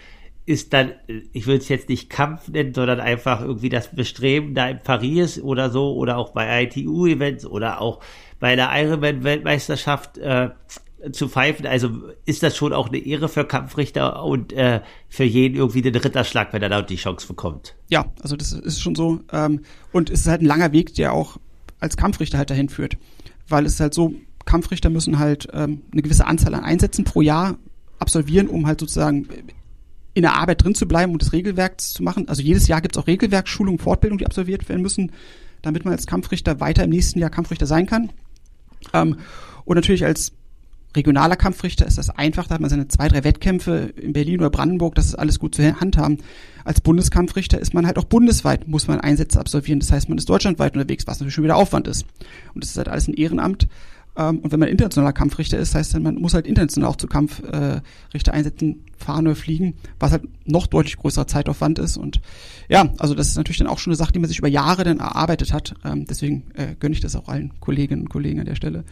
[0.47, 0.93] ist dann,
[1.33, 5.41] ich will es jetzt nicht Kampf nennen, sondern einfach irgendwie das Bestreben da in Paris
[5.41, 8.01] oder so oder auch bei ITU-Events oder auch
[8.39, 10.51] bei der Ironman-Weltmeisterschaft äh,
[11.11, 11.67] zu pfeifen.
[11.67, 11.91] Also
[12.25, 16.53] ist das schon auch eine Ehre für Kampfrichter und äh, für jeden irgendwie den Ritterschlag,
[16.53, 17.75] wenn er da die Chance bekommt.
[17.89, 19.21] Ja, also das ist schon so.
[19.33, 21.39] Ähm, und es ist halt ein langer Weg, der auch
[21.81, 22.97] als Kampfrichter halt dahin führt.
[23.49, 27.59] Weil es halt so, Kampfrichter müssen halt ähm, eine gewisse Anzahl an Einsätzen pro Jahr
[27.99, 29.29] absolvieren, um halt sozusagen
[30.17, 32.27] in der Arbeit drin zu bleiben und das Regelwerk zu machen.
[32.27, 35.13] Also jedes Jahr gibt es auch Regelwerkschulungen, Fortbildungen, die absolviert werden müssen,
[35.61, 38.11] damit man als Kampfrichter weiter im nächsten Jahr Kampfrichter sein kann.
[38.95, 39.19] Ähm,
[39.67, 40.33] und natürlich als
[40.97, 44.49] regionaler Kampfrichter ist das einfach, da hat man seine zwei, drei Wettkämpfe in Berlin oder
[44.49, 46.17] Brandenburg, das ist alles gut zu handhaben.
[46.65, 49.81] Als Bundeskampfrichter ist man halt auch bundesweit, muss man Einsätze absolvieren.
[49.81, 52.07] Das heißt, man ist deutschlandweit unterwegs, was natürlich schon wieder Aufwand ist.
[52.55, 53.69] Und das ist halt alles ein Ehrenamt.
[54.17, 57.07] Ähm, und wenn man internationaler Kampfrichter ist, heißt dann, man muss halt international auch zu
[57.07, 61.97] Kampfrichter einsetzen, fahren oder fliegen, was halt noch deutlich größerer Zeitaufwand ist.
[61.97, 62.21] Und
[62.69, 64.85] ja, also das ist natürlich dann auch schon eine Sache, die man sich über Jahre
[64.85, 65.75] dann erarbeitet hat.
[65.85, 68.85] Ähm, deswegen äh, gönne ich das auch allen Kolleginnen und Kollegen an der Stelle.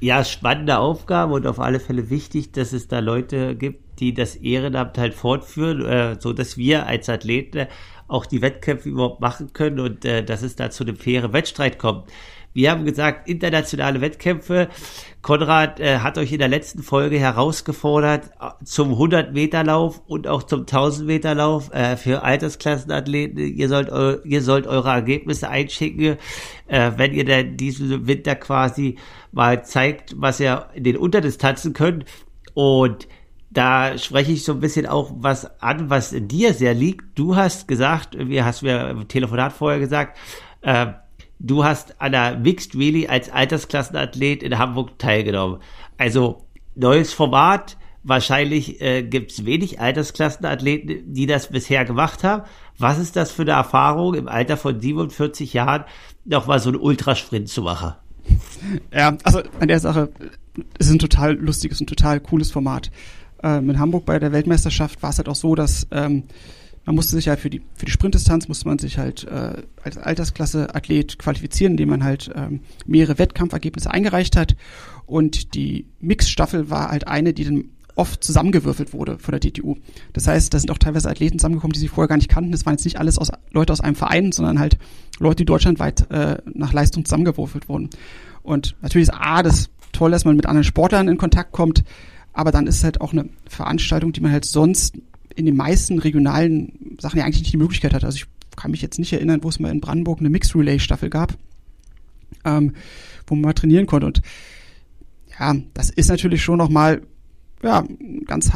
[0.00, 4.34] Ja, spannende Aufgabe und auf alle Fälle wichtig, dass es da Leute gibt, die das
[4.34, 7.68] Ehrenamt halt fortführen, äh, so dass wir als Athleten
[8.08, 11.78] auch die Wettkämpfe überhaupt machen können und äh, dass es da zu einem fairen Wettstreit
[11.78, 12.10] kommt.
[12.54, 14.68] Wir haben gesagt, internationale Wettkämpfe.
[15.22, 20.64] Konrad äh, hat euch in der letzten Folge herausgefordert äh, zum 100-Meter-Lauf und auch zum
[20.64, 23.38] 1000-Meter-Lauf äh, für Altersklassenathleten.
[23.38, 26.18] Ihr sollt, eu ihr sollt eure Ergebnisse einschicken,
[26.66, 28.96] äh, wenn ihr dann diesen Winter quasi
[29.30, 32.04] mal zeigt, was ihr in den Unterdistanzen könnt.
[32.54, 33.08] Und
[33.50, 37.18] da spreche ich so ein bisschen auch was an, was dir sehr liegt.
[37.18, 40.18] Du hast gesagt, wie hast mir im Telefonat vorher gesagt,
[40.62, 40.86] äh,
[41.42, 45.58] du hast an der Mixed Relay als Altersklassenathlet in Hamburg teilgenommen.
[45.98, 52.44] Also neues Format, wahrscheinlich äh, gibt es wenig Altersklassenathleten, die das bisher gemacht haben.
[52.78, 55.84] Was ist das für eine Erfahrung, im Alter von 47 Jahren
[56.24, 57.94] noch mal so einen Ultrasprint zu machen?
[58.94, 60.10] Ja, also an der Sache,
[60.78, 62.92] es ist ein total lustiges und total cooles Format.
[63.42, 66.24] Ähm, in Hamburg bei der Weltmeisterschaft war es halt auch so, dass ähm,
[66.84, 69.98] man musste sich halt für die, für die Sprintdistanz musste man sich halt äh, als
[69.98, 74.56] Altersklasse Athlet qualifizieren, indem man halt ähm, mehrere Wettkampfergebnisse eingereicht hat.
[75.06, 77.64] Und die Mixstaffel war halt eine, die dann
[77.94, 79.76] oft zusammengewürfelt wurde von der DTU.
[80.12, 82.52] Das heißt, da sind auch teilweise Athleten zusammengekommen, die sie vorher gar nicht kannten.
[82.52, 84.78] Das waren jetzt nicht alles aus, Leute aus einem Verein, sondern halt
[85.18, 87.90] Leute, die deutschlandweit äh, nach Leistung zusammengewürfelt wurden.
[88.42, 91.84] Und natürlich ist A, das toll, dass man mit anderen Sportlern in Kontakt kommt,
[92.32, 94.96] aber dann ist es halt auch eine Veranstaltung, die man halt sonst
[95.36, 98.04] in den meisten regionalen Sachen ja eigentlich nicht die Möglichkeit hat.
[98.04, 100.78] Also ich kann mich jetzt nicht erinnern, wo es mal in Brandenburg eine Mixed Relay
[100.78, 101.34] Staffel gab,
[102.44, 102.74] ähm,
[103.26, 104.06] wo man mal trainieren konnte.
[104.06, 104.22] Und
[105.38, 107.02] ja, das ist natürlich schon nochmal
[107.62, 108.52] ja, ein ganz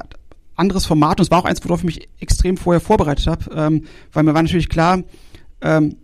[0.55, 1.19] anderes Format.
[1.19, 4.35] Und es war auch eins, worauf ich mich extrem vorher vorbereitet habe, ähm, weil mir
[4.35, 5.03] war natürlich klar,
[5.61, 5.97] ähm,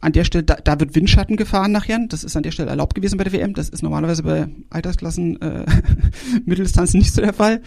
[0.00, 1.98] an der Stelle, da, da wird Windschatten gefahren nachher.
[2.08, 3.54] Das ist an der Stelle erlaubt gewesen bei der WM.
[3.54, 5.64] Das ist normalerweise bei Altersklassen äh,
[6.44, 7.62] Mitteldistanzen nicht so der Fall.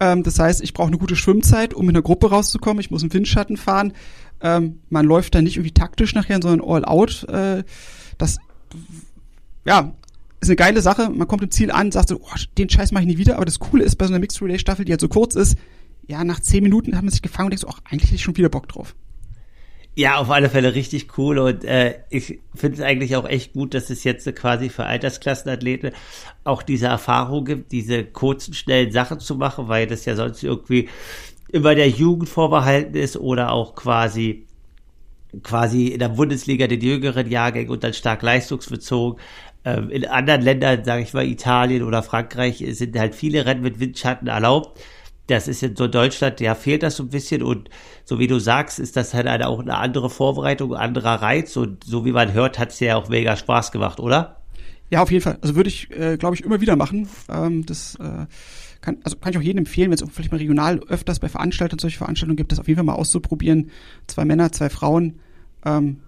[0.00, 2.80] Ähm, das heißt, ich brauche eine gute Schwimmzeit, um in der Gruppe rauszukommen.
[2.80, 3.92] Ich muss im Windschatten fahren.
[4.40, 7.24] Ähm, man läuft da nicht irgendwie taktisch nachher, sondern all out.
[7.24, 7.64] Äh,
[8.16, 8.38] das,
[9.64, 9.92] ja,
[10.40, 11.10] ist eine geile Sache.
[11.10, 13.36] Man kommt im Ziel an, sagt so, oh, den Scheiß mache ich nie wieder.
[13.36, 15.56] Aber das Coole ist bei so einer Mixed Relay Staffel, die halt so kurz ist,
[16.06, 18.22] ja, nach zehn Minuten hat man sich gefangen und denkt so, ach, eigentlich hätte ich
[18.22, 18.94] schon wieder Bock drauf.
[19.98, 23.74] Ja, auf alle Fälle richtig cool und äh, ich finde es eigentlich auch echt gut,
[23.74, 25.90] dass es jetzt quasi für Altersklassenathleten
[26.44, 30.88] auch diese Erfahrung gibt, diese kurzen, schnellen Sachen zu machen, weil das ja sonst irgendwie
[31.50, 34.46] immer der Jugend vorbehalten ist oder auch quasi
[35.42, 39.20] quasi in der Bundesliga den jüngeren Jahrgängen und dann stark leistungsbezogen.
[39.64, 43.80] Ähm, in anderen Ländern, sage ich mal Italien oder Frankreich, sind halt viele Rennen mit
[43.80, 44.78] Windschatten erlaubt
[45.28, 47.68] das ist in so Deutschland, ja, fehlt das so ein bisschen und
[48.04, 51.56] so wie du sagst, ist das halt eine, auch eine andere Vorbereitung, ein anderer Reiz
[51.56, 54.42] und so wie man hört, hat es ja auch mega Spaß gemacht, oder?
[54.90, 55.38] Ja, auf jeden Fall.
[55.42, 57.08] Also würde ich, äh, glaube ich, immer wieder machen.
[57.28, 58.26] Ähm, das äh,
[58.80, 61.78] kann, also kann ich auch jedem empfehlen, wenn es vielleicht mal regional öfters bei Veranstaltungen
[61.78, 63.70] solche Veranstaltungen gibt, das auf jeden Fall mal auszuprobieren.
[64.06, 65.18] Zwei Männer, zwei Frauen,
[65.64, 66.00] ähm,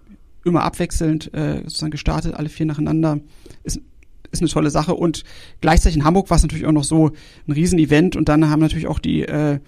[0.43, 3.19] immer abwechselnd äh, sozusagen gestartet, alle vier nacheinander.
[3.63, 3.81] Ist
[4.31, 4.95] ist eine tolle Sache.
[4.95, 5.23] Und
[5.61, 7.11] gleichzeitig in Hamburg war es natürlich auch noch so
[7.47, 9.59] ein Riesenevent und dann haben natürlich auch die äh,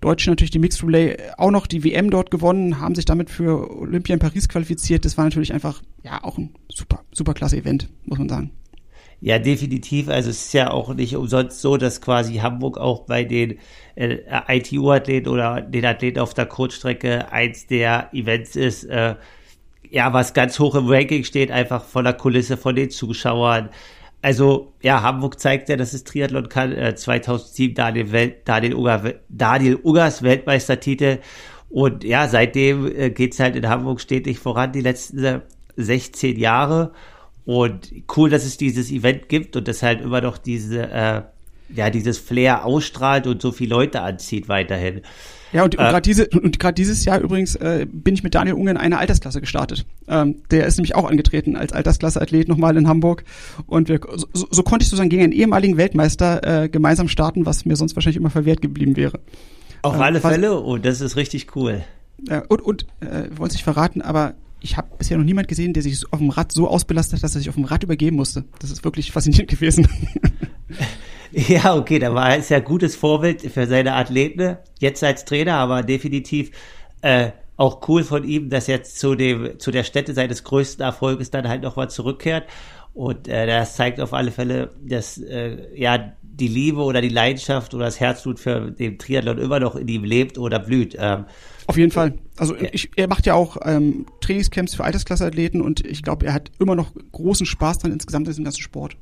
[0.00, 3.70] Deutschen natürlich die Mixed Relay auch noch die WM dort gewonnen, haben sich damit für
[3.70, 5.04] Olympia in Paris qualifiziert.
[5.04, 8.50] Das war natürlich einfach ja auch ein super, super klasse Event, muss man sagen.
[9.20, 10.08] Ja, definitiv.
[10.08, 13.58] Also es ist ja auch nicht umsonst so, dass quasi Hamburg auch bei den
[13.94, 19.14] äh, ITU-Athleten oder den Athleten auf der Kurzstrecke eins der Events ist, äh,
[19.88, 23.68] ja, was ganz hoch im Ranking steht, einfach von der Kulisse, von den Zuschauern,
[24.22, 26.72] also ja, Hamburg zeigt ja, dass es Triathlon kann.
[26.72, 31.18] Äh, 2007 Daniel, Welt, Daniel, Unger, Daniel Ugers Weltmeistertitel.
[31.68, 35.42] Und ja, seitdem äh, geht's halt in Hamburg stetig voran, die letzten
[35.76, 36.92] 16 Jahre.
[37.44, 41.22] Und cool, dass es dieses Event gibt und das halt immer noch diese, äh,
[41.70, 45.00] ja, dieses Flair ausstrahlt und so viele Leute anzieht weiterhin.
[45.52, 46.28] Ja, und, äh, und gerade diese,
[46.76, 49.84] dieses Jahr übrigens äh, bin ich mit Daniel Unger in einer Altersklasse gestartet.
[50.08, 53.24] Ähm, der ist nämlich auch angetreten als Altersklasse-Athlet nochmal in Hamburg.
[53.66, 57.64] Und wir, so, so konnte ich sozusagen gegen einen ehemaligen Weltmeister äh, gemeinsam starten, was
[57.64, 59.20] mir sonst wahrscheinlich immer verwehrt geblieben wäre.
[59.82, 61.84] Auf äh, alle Fälle, und oh, das ist richtig cool.
[62.28, 65.72] Ja, und und äh, wollte es nicht verraten, aber ich habe bisher noch niemand gesehen,
[65.72, 68.16] der sich auf dem Rad so ausbelastet hat, dass er sich auf dem Rad übergeben
[68.16, 68.44] musste.
[68.60, 69.88] Das ist wirklich faszinierend gewesen.
[71.48, 75.82] Ja, okay, da war es ja gutes Vorbild für seine Athleten, jetzt als Trainer, aber
[75.82, 76.50] definitiv
[77.00, 80.84] äh, auch cool von ihm, dass er jetzt zu dem zu der Stätte seines größten
[80.84, 82.44] Erfolges dann halt nochmal zurückkehrt.
[82.94, 87.74] Und äh, das zeigt auf alle Fälle, dass äh, ja die Liebe oder die Leidenschaft
[87.74, 90.96] oder das Herzblut für den Triathlon immer noch in ihm lebt oder blüht.
[90.98, 91.24] Ähm,
[91.66, 92.14] auf jeden Fall.
[92.36, 96.50] Also ich, er macht ja auch ähm, Trainingscamps für Altersklasseathleten und ich glaube, er hat
[96.58, 98.96] immer noch großen Spaß dran insgesamt in diesem ganzen Sport.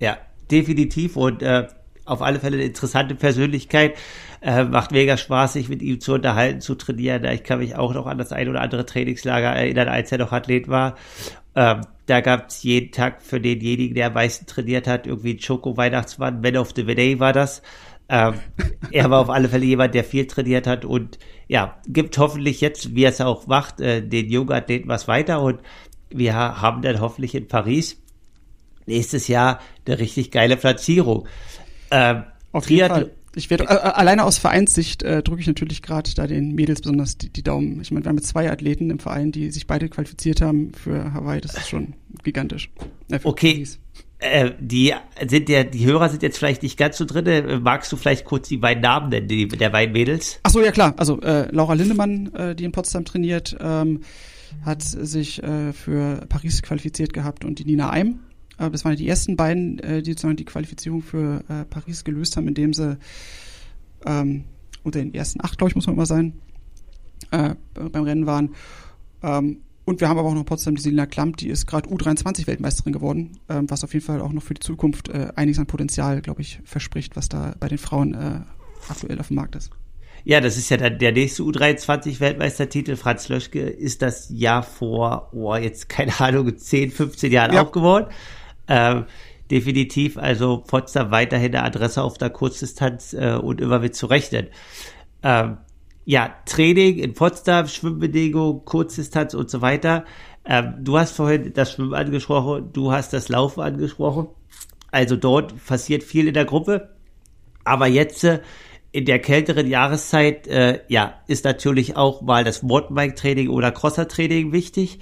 [0.00, 0.16] Ja,
[0.50, 1.16] definitiv.
[1.16, 1.66] Und äh,
[2.10, 3.96] auf alle Fälle eine interessante Persönlichkeit.
[4.42, 7.24] Äh, macht mega Spaß, sich mit ihm zu unterhalten, zu trainieren.
[7.24, 10.32] Ich kann mich auch noch an das ein oder andere Trainingslager erinnern, als er noch
[10.32, 10.96] Athlet war.
[11.54, 15.40] Ähm, da gab es jeden Tag für denjenigen, der am meisten trainiert hat, irgendwie einen
[15.40, 16.40] Schoko-Weihnachtsmann.
[16.40, 17.62] Man of the Day war das.
[18.08, 18.34] Ähm,
[18.90, 22.94] er war auf alle Fälle jemand, der viel trainiert hat und ja, gibt hoffentlich jetzt,
[22.94, 25.60] wie er es auch macht, äh, den jungen Athleten was weiter und
[26.12, 27.99] wir haben dann hoffentlich in Paris
[28.90, 31.26] nächstes Jahr eine richtig geile Platzierung.
[31.90, 33.10] Ähm, auf jeden Fall.
[33.34, 36.80] Ich werde äh, äh, alleine aus Vereinssicht äh, drücke ich natürlich gerade da den Mädels
[36.80, 37.80] besonders die, die Daumen.
[37.80, 41.12] Ich meine, wir haben jetzt zwei Athleten im Verein, die sich beide qualifiziert haben für
[41.14, 41.40] Hawaii.
[41.40, 42.70] Das ist schon gigantisch.
[43.10, 43.66] Äh, okay.
[44.18, 44.92] Äh, die
[45.26, 47.26] sind ja, die Hörer sind jetzt vielleicht nicht ganz so drin.
[47.26, 50.40] Äh, magst du vielleicht kurz die beiden Namen nennen, die, der beiden Mädels?
[50.42, 50.94] Ach so, ja klar.
[50.96, 54.00] Also äh, Laura Lindemann, äh, die in Potsdam trainiert, ähm,
[54.64, 58.18] hat sich äh, für Paris qualifiziert gehabt und die Nina Eim
[58.60, 62.36] äh, das waren die ersten beiden, äh, die sozusagen die Qualifizierung für äh, Paris gelöst
[62.36, 62.98] haben, indem sie
[64.06, 64.44] ähm,
[64.82, 66.34] unter den ersten acht, glaube ich, muss man immer sein,
[67.30, 68.54] äh, beim Rennen waren.
[69.22, 72.92] Ähm, und wir haben aber auch noch Potsdam die Selina Klamp, die ist gerade U23-Weltmeisterin
[72.92, 76.20] geworden, ähm, was auf jeden Fall auch noch für die Zukunft äh, einiges an Potenzial,
[76.20, 78.40] glaube ich, verspricht, was da bei den Frauen äh,
[78.88, 79.70] aktuell auf dem Markt ist.
[80.22, 82.96] Ja, das ist ja dann der nächste U23-Weltmeistertitel.
[82.96, 87.62] Franz Löschke ist das Jahr vor, oh, jetzt keine Ahnung, 10, 15 Jahren ja.
[87.62, 87.72] auch
[88.70, 89.04] Ähm,
[89.50, 94.46] definitiv, also Potsdam weiterhin eine Adresse auf der Kurzdistanz äh, und immer mit zu rechnen.
[95.24, 95.58] Ähm,
[96.04, 100.04] ja, Training in Potsdam, Schwimmbedingungen, Kurzdistanz und so weiter.
[100.44, 104.28] Ähm, du hast vorhin das Schwimmen angesprochen, du hast das Laufen angesprochen.
[104.92, 106.90] Also dort passiert viel in der Gruppe.
[107.64, 108.40] Aber jetzt äh,
[108.92, 115.00] in der kälteren Jahreszeit, äh, ja, ist natürlich auch mal das Mountainbike-Training oder Crosser-Training wichtig.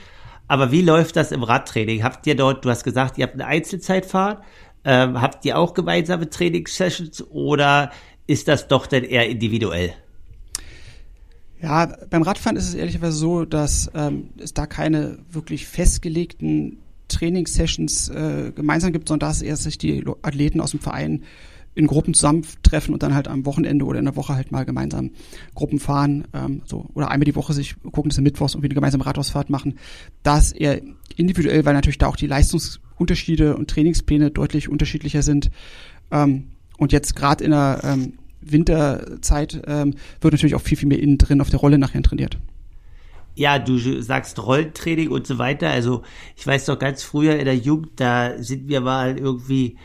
[0.49, 2.03] Aber wie läuft das im Radtraining?
[2.03, 4.43] Habt ihr dort, du hast gesagt, ihr habt eine Einzelzeitfahrt,
[4.85, 7.91] ähm, habt ihr auch gemeinsame Trainingssessions oder
[8.27, 9.93] ist das doch denn eher individuell?
[11.61, 18.11] Ja, beim Radfahren ist es ehrlicherweise so, dass ähm, es da keine wirklich festgelegten Trainingssessions
[18.11, 21.25] äh, gemeinsam gibt, sondern dass erst sich die Athleten aus dem Verein
[21.79, 25.13] in Gruppen zusammentreffen und dann halt am Wochenende oder in der Woche halt mal gemeinsam
[25.55, 28.75] Gruppen fahren, ähm, so oder einmal die Woche sich gucken, dass sie mittwochs irgendwie eine
[28.75, 29.79] gemeinsame Radausfahrt machen.
[30.25, 30.83] Das eher
[31.15, 35.53] individuell, weil natürlich da auch die Leistungsunterschiede und Trainingspläne deutlich unterschiedlicher sind.
[36.11, 41.01] Ähm, und jetzt gerade in der ähm, Winterzeit ähm, wird natürlich auch viel, viel mehr
[41.01, 42.39] innen drin auf der Rolle nachher trainiert
[43.37, 45.71] ja, du sagst Rollentraining und so weiter.
[45.71, 46.03] Also
[46.35, 49.77] ich weiß doch ganz früher in der Jugend, da sind wir mal irgendwie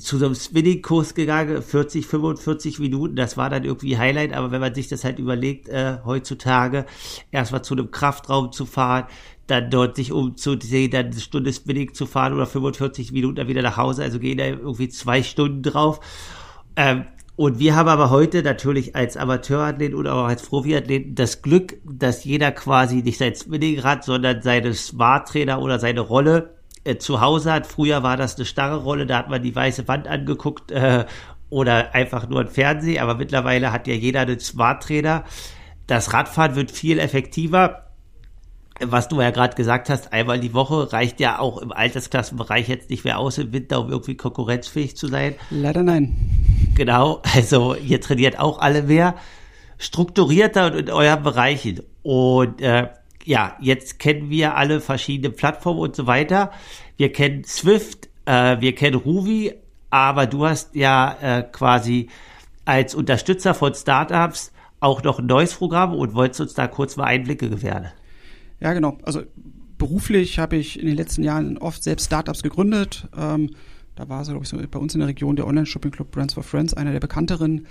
[0.00, 4.60] zu so einem Spinning-Kurs gegangen, 40, 45 Minuten, das war dann irgendwie Highlight, aber wenn
[4.60, 6.86] man sich das halt überlegt, äh, heutzutage
[7.30, 9.06] erstmal zu einem Kraftraum zu fahren,
[9.46, 13.62] dann dort sich umzusehen, dann eine Stunde Spinning zu fahren oder 45 Minuten dann wieder
[13.62, 16.00] nach Hause, also gehen da irgendwie zwei Stunden drauf.
[16.76, 21.78] Ähm, und wir haben aber heute natürlich als Amateurathlet oder auch als Profiathlet das Glück,
[21.84, 27.52] dass jeder quasi nicht sein Spinningrad, sondern seine Smart-Trainer oder seine Rolle äh, zu Hause
[27.52, 27.66] hat.
[27.66, 31.04] Früher war das eine starre Rolle, da hat man die weiße Wand angeguckt äh,
[31.50, 35.24] oder einfach nur ein Fernseher, aber mittlerweile hat ja jeder einen Smart-Trainer.
[35.86, 37.88] Das Radfahren wird viel effektiver.
[38.80, 42.90] Was du ja gerade gesagt hast, einmal die Woche reicht ja auch im Altersklassenbereich jetzt
[42.90, 45.34] nicht mehr aus im Winter, um irgendwie konkurrenzfähig zu sein.
[45.50, 46.16] Leider nein.
[46.74, 49.14] Genau, also ihr trainiert auch alle mehr
[49.78, 51.80] strukturierter und in euren Bereichen.
[52.02, 52.88] Und äh,
[53.24, 56.52] ja, jetzt kennen wir alle verschiedene Plattformen und so weiter.
[56.96, 59.54] Wir kennen Swift, äh, wir kennen Ruby,
[59.90, 62.08] aber du hast ja äh, quasi
[62.64, 67.04] als Unterstützer von Startups auch noch ein neues Programm und wolltest uns da kurz mal
[67.04, 67.88] Einblicke gewähren.
[68.60, 68.98] Ja, genau.
[69.02, 69.22] Also
[69.78, 73.08] beruflich habe ich in den letzten Jahren oft selbst Startups gegründet.
[73.16, 73.50] Ähm,
[73.94, 76.42] da war so, glaube ich, so bei uns in der Region der Online-Shopping-Club Brands for
[76.42, 77.66] Friends, einer der bekannteren.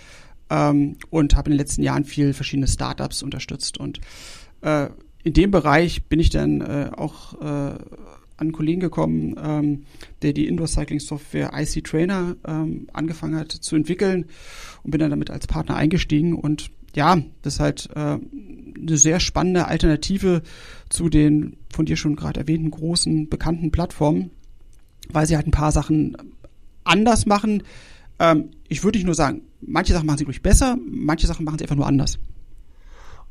[0.49, 3.77] Ähm, und habe in den letzten Jahren viel verschiedene Startups unterstützt.
[3.77, 3.99] Und
[4.61, 4.89] äh,
[5.23, 9.83] in dem Bereich bin ich dann äh, auch äh, an einen Kollegen gekommen, ähm,
[10.23, 14.25] der die Indoor Cycling Software IC Trainer ähm, angefangen hat zu entwickeln
[14.83, 18.17] und bin dann damit als Partner eingestiegen und ja, das ist halt äh,
[18.79, 20.41] eine sehr spannende Alternative
[20.89, 24.31] zu den von dir schon gerade erwähnten großen bekannten Plattformen,
[25.09, 26.17] weil sie halt ein paar Sachen
[26.83, 27.63] anders machen.
[28.19, 31.59] Ähm, ich würde nicht nur sagen, manche Sachen machen sie durch besser, manche Sachen machen
[31.59, 32.17] sie einfach nur anders.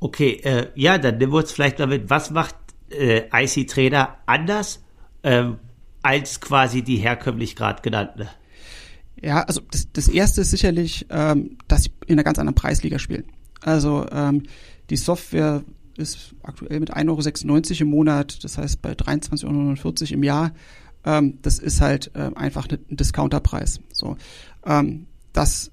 [0.00, 2.56] Okay, äh, ja, dann nehmen wir uns vielleicht damit, was macht
[2.90, 4.82] äh, IC Trainer anders
[5.22, 5.58] ähm,
[6.02, 8.28] als quasi die herkömmlich gerade genannten?
[9.22, 12.98] Ja, also das, das erste ist sicherlich, ähm, dass sie in einer ganz anderen Preisliga
[12.98, 13.24] spielen.
[13.60, 14.44] Also ähm,
[14.88, 15.62] die Software
[15.98, 20.52] ist aktuell mit 1,96 Euro im Monat, das heißt bei 23,49 Euro im Jahr.
[21.04, 23.80] Ähm, das ist halt äh, einfach ein Discounterpreis.
[23.92, 24.16] So.
[24.64, 25.70] Ähm, das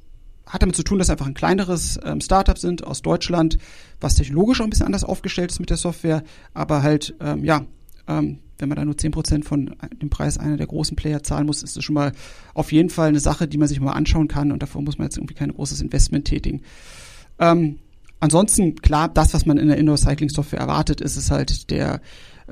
[0.48, 3.58] hat damit zu tun, dass einfach ein kleineres ähm, Startup sind aus Deutschland,
[4.00, 7.66] was technologisch auch ein bisschen anders aufgestellt ist mit der Software, aber halt, ähm, ja,
[8.08, 11.46] ähm, wenn man da nur zehn Prozent von dem Preis einer der großen Player zahlen
[11.46, 12.12] muss, ist das schon mal
[12.54, 15.06] auf jeden Fall eine Sache, die man sich mal anschauen kann und davor muss man
[15.06, 16.62] jetzt irgendwie kein großes Investment tätigen.
[17.40, 17.78] Ähm,
[18.20, 22.02] ansonsten, klar, das, was man in der Indoor-Cycling-Software erwartet, ist es halt der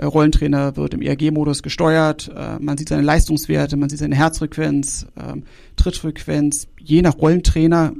[0.01, 5.43] Rollentrainer wird im ERG-Modus gesteuert, äh, man sieht seine Leistungswerte, man sieht seine Herzfrequenz, ähm,
[5.75, 7.93] Trittfrequenz, je nach Rollentrainer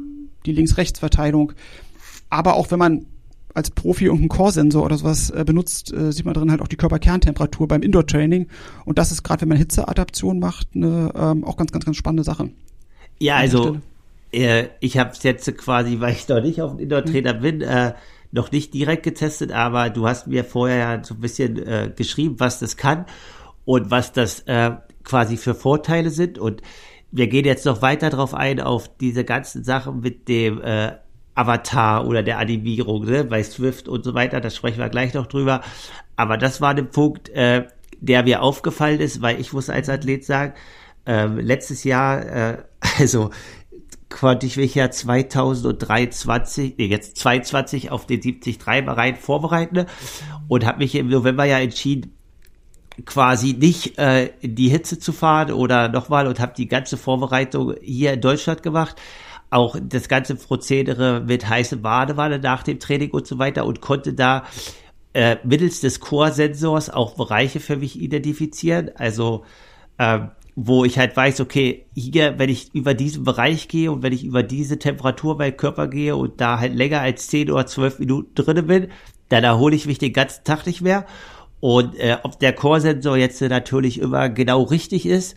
[0.46, 1.54] die Links-Rechts-Verteilung.
[2.30, 3.06] Aber auch wenn man
[3.54, 6.76] als Profi irgendeinen Core-Sensor oder sowas äh, benutzt, äh, sieht man drin halt auch die
[6.76, 8.48] Körperkerntemperatur beim Indoor-Training.
[8.84, 12.24] Und das ist gerade, wenn man Hitzeadaption macht, eine ähm, auch ganz, ganz, ganz spannende
[12.24, 12.50] Sache.
[13.20, 13.78] Ja, also
[14.34, 17.42] äh, ich habe es jetzt quasi, weil ich noch nicht auf dem Indoor-Trainer mhm.
[17.42, 17.94] bin, äh,
[18.32, 22.36] noch nicht direkt getestet, aber du hast mir vorher ja so ein bisschen äh, geschrieben,
[22.40, 23.06] was das kann
[23.66, 24.72] und was das äh,
[25.04, 26.38] quasi für Vorteile sind.
[26.38, 26.62] Und
[27.12, 30.94] wir gehen jetzt noch weiter drauf ein, auf diese ganzen Sachen mit dem äh,
[31.36, 35.28] Avatar oder der Animierung, ne, bei Swift und so weiter, da sprechen wir gleich noch
[35.28, 35.62] drüber.
[36.16, 37.68] Aber das war ein Punkt, äh,
[38.00, 40.54] der mir aufgefallen ist, weil ich muss als Athlet sagen,
[41.06, 42.58] äh, letztes Jahr, äh,
[43.00, 43.32] also
[44.44, 49.86] ich ja 2023, nee, jetzt 22 auf den 73 rein vorbereiten
[50.48, 52.16] und habe mich im November ja entschieden,
[53.04, 57.76] quasi nicht äh, in die Hitze zu fahren oder nochmal und habe die ganze Vorbereitung
[57.82, 58.96] hier in Deutschland gemacht.
[59.50, 64.14] Auch das ganze Prozedere mit heißem Badewanne nach dem Training und so weiter und konnte
[64.14, 64.46] da
[65.14, 68.92] äh, mittels des Core-Sensors auch Bereiche für mich identifizieren.
[68.96, 69.44] Also
[70.00, 74.14] ähm, wo ich halt weiß, okay, hier, wenn ich über diesen Bereich gehe und wenn
[74.14, 78.00] ich über diese Temperatur bei Körper gehe und da halt länger als 10 oder 12
[78.00, 78.88] Minuten drin bin,
[79.28, 81.06] dann erhole ich mich den ganzen Tag nicht mehr.
[81.60, 85.36] Und äh, ob der Core-Sensor jetzt natürlich immer genau richtig ist,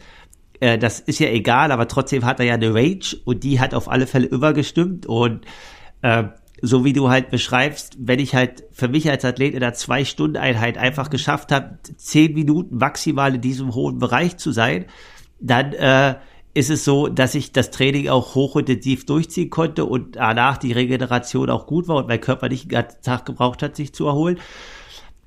[0.60, 3.74] äh, das ist ja egal, aber trotzdem hat er ja eine Range und die hat
[3.74, 5.44] auf alle Fälle immer gestimmt und
[6.02, 6.24] äh,
[6.62, 10.78] so wie du halt beschreibst, wenn ich halt für mich als Athlet in der Zwei-Stunden-Einheit
[10.78, 14.86] einfach geschafft habe, zehn Minuten maximal in diesem hohen Bereich zu sein,
[15.40, 16.16] dann äh,
[16.54, 21.50] ist es so, dass ich das Training auch hochintensiv durchziehen konnte und danach die Regeneration
[21.50, 24.38] auch gut war und mein Körper nicht den ganzen Tag gebraucht hat, sich zu erholen.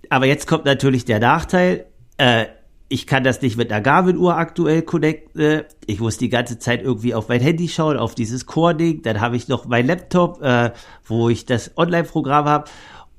[0.09, 1.85] Aber jetzt kommt natürlich der Nachteil.
[2.17, 2.47] Äh,
[2.91, 5.63] ich kann das nicht mit einer Garmin-Uhr aktuell connecten.
[5.87, 9.01] Ich muss die ganze Zeit irgendwie auf mein Handy schauen, auf dieses Core-Ding.
[9.01, 10.71] Dann habe ich noch mein Laptop, äh,
[11.05, 12.69] wo ich das Online-Programm habe.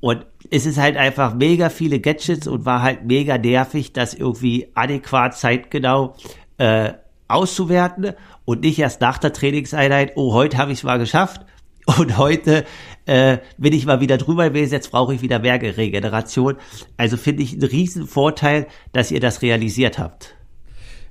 [0.00, 4.68] Und es ist halt einfach mega viele Gadgets und war halt mega nervig, das irgendwie
[4.74, 6.16] adäquat zeitgenau
[6.58, 6.92] äh,
[7.28, 8.12] auszuwerten
[8.44, 11.40] und nicht erst nach der Trainingseinheit, oh, heute habe ich es mal geschafft
[11.98, 12.64] und heute
[13.06, 16.56] äh, bin ich mal wieder drüber gewesen, jetzt brauche ich wieder mehr Regeneration.
[16.96, 20.36] Also finde ich einen riesen Vorteil, dass ihr das realisiert habt.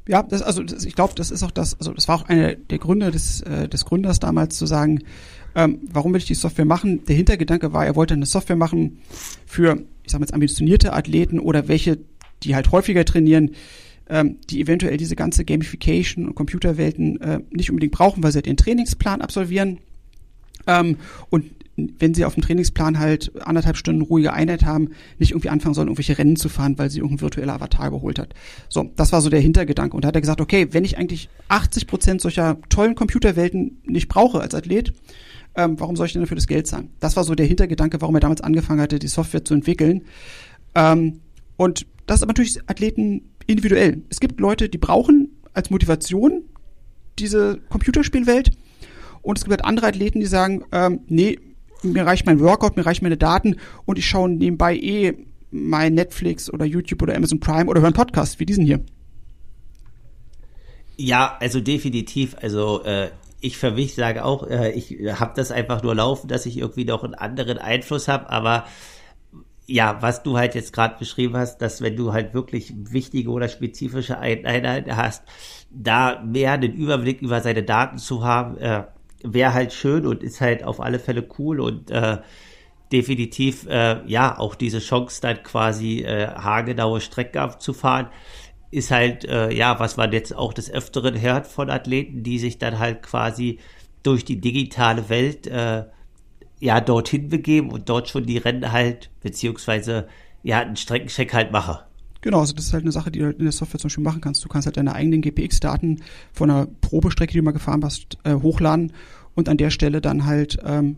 [0.07, 2.55] Ja, das, also das, ich glaube, das ist auch das, also das war auch einer
[2.55, 5.03] der Gründe des, äh, des Gründers damals zu sagen,
[5.53, 7.03] ähm, warum will ich die Software machen?
[7.05, 8.99] Der Hintergedanke war, er wollte eine Software machen
[9.45, 11.99] für, ich sage jetzt, ambitionierte Athleten oder welche,
[12.43, 13.51] die halt häufiger trainieren,
[14.09, 18.47] ähm, die eventuell diese ganze Gamification und Computerwelten äh, nicht unbedingt brauchen, weil sie halt
[18.47, 19.79] den Trainingsplan absolvieren
[20.67, 20.97] ähm,
[21.29, 21.45] und
[21.75, 25.87] wenn sie auf dem Trainingsplan halt anderthalb Stunden ruhige Einheit haben, nicht irgendwie anfangen sollen,
[25.87, 28.33] irgendwelche Rennen zu fahren, weil sie irgendein virtueller Avatar geholt hat.
[28.69, 29.95] So, das war so der Hintergedanke.
[29.95, 34.09] Und da hat er gesagt, okay, wenn ich eigentlich 80 Prozent solcher tollen Computerwelten nicht
[34.09, 34.93] brauche als Athlet,
[35.55, 36.89] ähm, warum soll ich denn dafür das Geld zahlen?
[36.99, 40.03] Das war so der Hintergedanke, warum er damals angefangen hatte, die Software zu entwickeln.
[40.75, 41.21] Ähm,
[41.57, 44.01] und das ist aber natürlich Athleten individuell.
[44.09, 46.43] Es gibt Leute, die brauchen als Motivation
[47.19, 48.51] diese Computerspielwelt.
[49.21, 51.39] Und es gibt halt andere Athleten, die sagen, ähm, nee,
[51.83, 55.13] mir reicht mein Workout, mir reichen meine Daten und ich schaue nebenbei eh
[55.51, 58.81] mein Netflix oder YouTube oder Amazon Prime oder höre einen Podcast wie diesen hier.
[60.97, 62.35] Ja, also definitiv.
[62.41, 63.09] Also äh,
[63.41, 66.85] ich für mich sage auch, äh, ich habe das einfach nur laufen, dass ich irgendwie
[66.85, 68.65] noch einen anderen Einfluss habe, aber
[69.67, 73.47] ja, was du halt jetzt gerade beschrieben hast, dass wenn du halt wirklich wichtige oder
[73.47, 75.23] spezifische Einheiten hast,
[75.69, 78.83] da mehr den Überblick über seine Daten zu haben, äh,
[79.23, 82.17] wäre halt schön und ist halt auf alle Fälle cool und äh,
[82.91, 88.07] definitiv äh, ja auch diese Chance dann quasi äh, haargenaue Strecke abzufahren
[88.69, 92.57] ist halt äh, ja was man jetzt auch des öfteren hört von Athleten die sich
[92.57, 93.59] dann halt quasi
[94.03, 95.85] durch die digitale Welt äh,
[96.59, 100.07] ja dorthin begeben und dort schon die Rennen halt beziehungsweise
[100.43, 101.77] ja einen Streckencheck halt machen
[102.21, 104.03] Genau, also das ist halt eine Sache, die du halt in der Software zum Beispiel
[104.03, 104.45] machen kannst.
[104.45, 108.35] Du kannst halt deine eigenen GPX-Daten von einer Probestrecke, die du mal gefahren hast, äh,
[108.35, 108.93] hochladen
[109.35, 110.97] und an der Stelle dann halt ähm,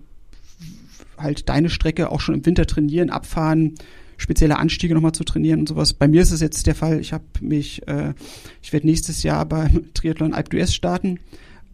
[1.17, 3.75] halt deine Strecke auch schon im Winter trainieren, abfahren,
[4.17, 5.93] spezielle Anstiege nochmal zu trainieren und sowas.
[5.93, 8.13] Bei mir ist es jetzt der Fall, ich habe mich, äh,
[8.61, 11.19] ich werde nächstes Jahr beim Triathlon Alp d'Huez starten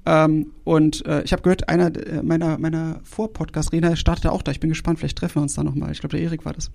[0.05, 4.51] Ähm, und äh, ich habe gehört, einer äh, meiner, meiner Vor-Podcast-Redner startete auch da.
[4.51, 5.91] Ich bin gespannt, vielleicht treffen wir uns da nochmal.
[5.91, 6.71] Ich glaube, der Erik war das.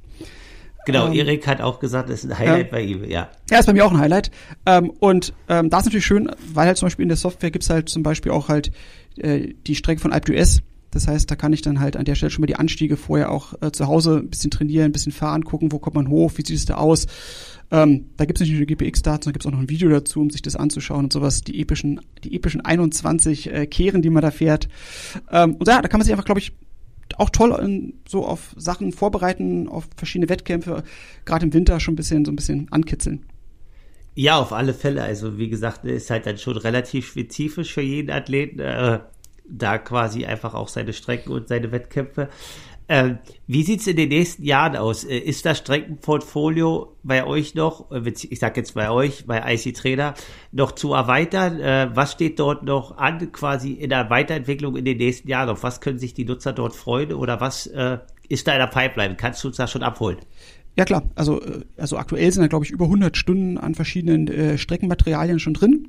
[0.86, 2.70] Genau, ähm, Erik hat auch gesagt, das ist ein Highlight ja.
[2.70, 3.30] bei ihm, ja.
[3.50, 4.30] Ja, ist bei mir auch ein Highlight.
[4.66, 7.70] Ähm, und ähm, da ist natürlich schön, weil halt zum Beispiel in der Software gibt's
[7.70, 8.70] halt zum Beispiel auch halt
[9.16, 10.62] äh, die Strecke von AlpDuS.
[10.90, 13.32] Das heißt, da kann ich dann halt an der Stelle schon mal die Anstiege vorher
[13.32, 16.32] auch äh, zu Hause ein bisschen trainieren, ein bisschen fahren, gucken, wo kommt man hoch,
[16.36, 17.06] wie sieht es da aus.
[17.72, 19.88] Ähm, da gibt es nicht nur die GPX-Daten, sondern gibt es auch noch ein Video
[19.88, 24.10] dazu, um sich das anzuschauen und sowas, die epischen, die epischen 21 äh, Kehren, die
[24.10, 24.68] man da fährt.
[25.32, 26.52] Ähm, und ja, da kann man sich einfach, glaube ich,
[27.18, 30.84] auch toll in, so auf Sachen vorbereiten, auf verschiedene Wettkämpfe,
[31.24, 33.24] gerade im Winter schon ein bisschen so ein bisschen ankitzeln.
[34.14, 35.02] Ja, auf alle Fälle.
[35.02, 39.00] Also wie gesagt, ist halt dann schon relativ spezifisch für jeden Athleten, äh,
[39.46, 42.28] da quasi einfach auch seine Strecken und seine Wettkämpfe.
[42.86, 45.04] Ähm, wie sieht's in den nächsten Jahren aus?
[45.04, 49.74] Äh, ist das Streckenportfolio bei euch noch, äh, ich sag jetzt bei euch, bei IC
[49.74, 50.14] Trainer,
[50.52, 51.60] noch zu erweitern?
[51.60, 55.48] Äh, was steht dort noch an, quasi in der Weiterentwicklung in den nächsten Jahren?
[55.48, 57.98] Auf was können sich die Nutzer dort freuen oder was äh,
[58.28, 59.16] ist da in der Pipeline?
[59.16, 60.18] Kannst du uns da schon abholen?
[60.76, 61.40] Ja klar, also,
[61.76, 65.88] also aktuell sind da glaube ich über 100 Stunden an verschiedenen äh, Streckenmaterialien schon drin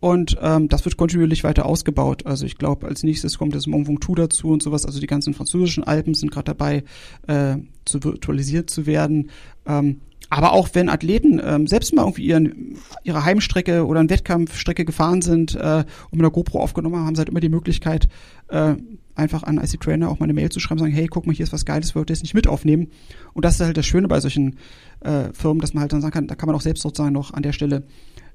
[0.00, 2.26] und ähm, das wird kontinuierlich weiter ausgebaut.
[2.26, 4.84] Also ich glaube, als nächstes kommt das Mont Ventoux dazu und sowas.
[4.84, 6.84] Also die ganzen französischen Alpen sind gerade dabei,
[7.26, 9.30] äh, zu virtualisiert zu werden.
[9.66, 14.84] Ähm, aber auch wenn Athleten ähm, selbst mal irgendwie ihren, ihre Heimstrecke oder eine Wettkampfstrecke
[14.84, 18.08] gefahren sind äh, und mit einer GoPro aufgenommen haben, haben sie halt immer die Möglichkeit,
[18.48, 18.74] äh,
[19.14, 21.44] einfach an IC Trainer auch mal eine Mail zu schreiben, sagen, hey, guck mal, hier
[21.44, 22.88] ist was Geiles, ihr das nicht mit aufnehmen?
[23.32, 24.58] Und das ist halt das Schöne bei solchen
[25.00, 27.32] äh, Firmen, dass man halt dann sagen kann, da kann man auch selbst sozusagen noch
[27.32, 27.84] an der Stelle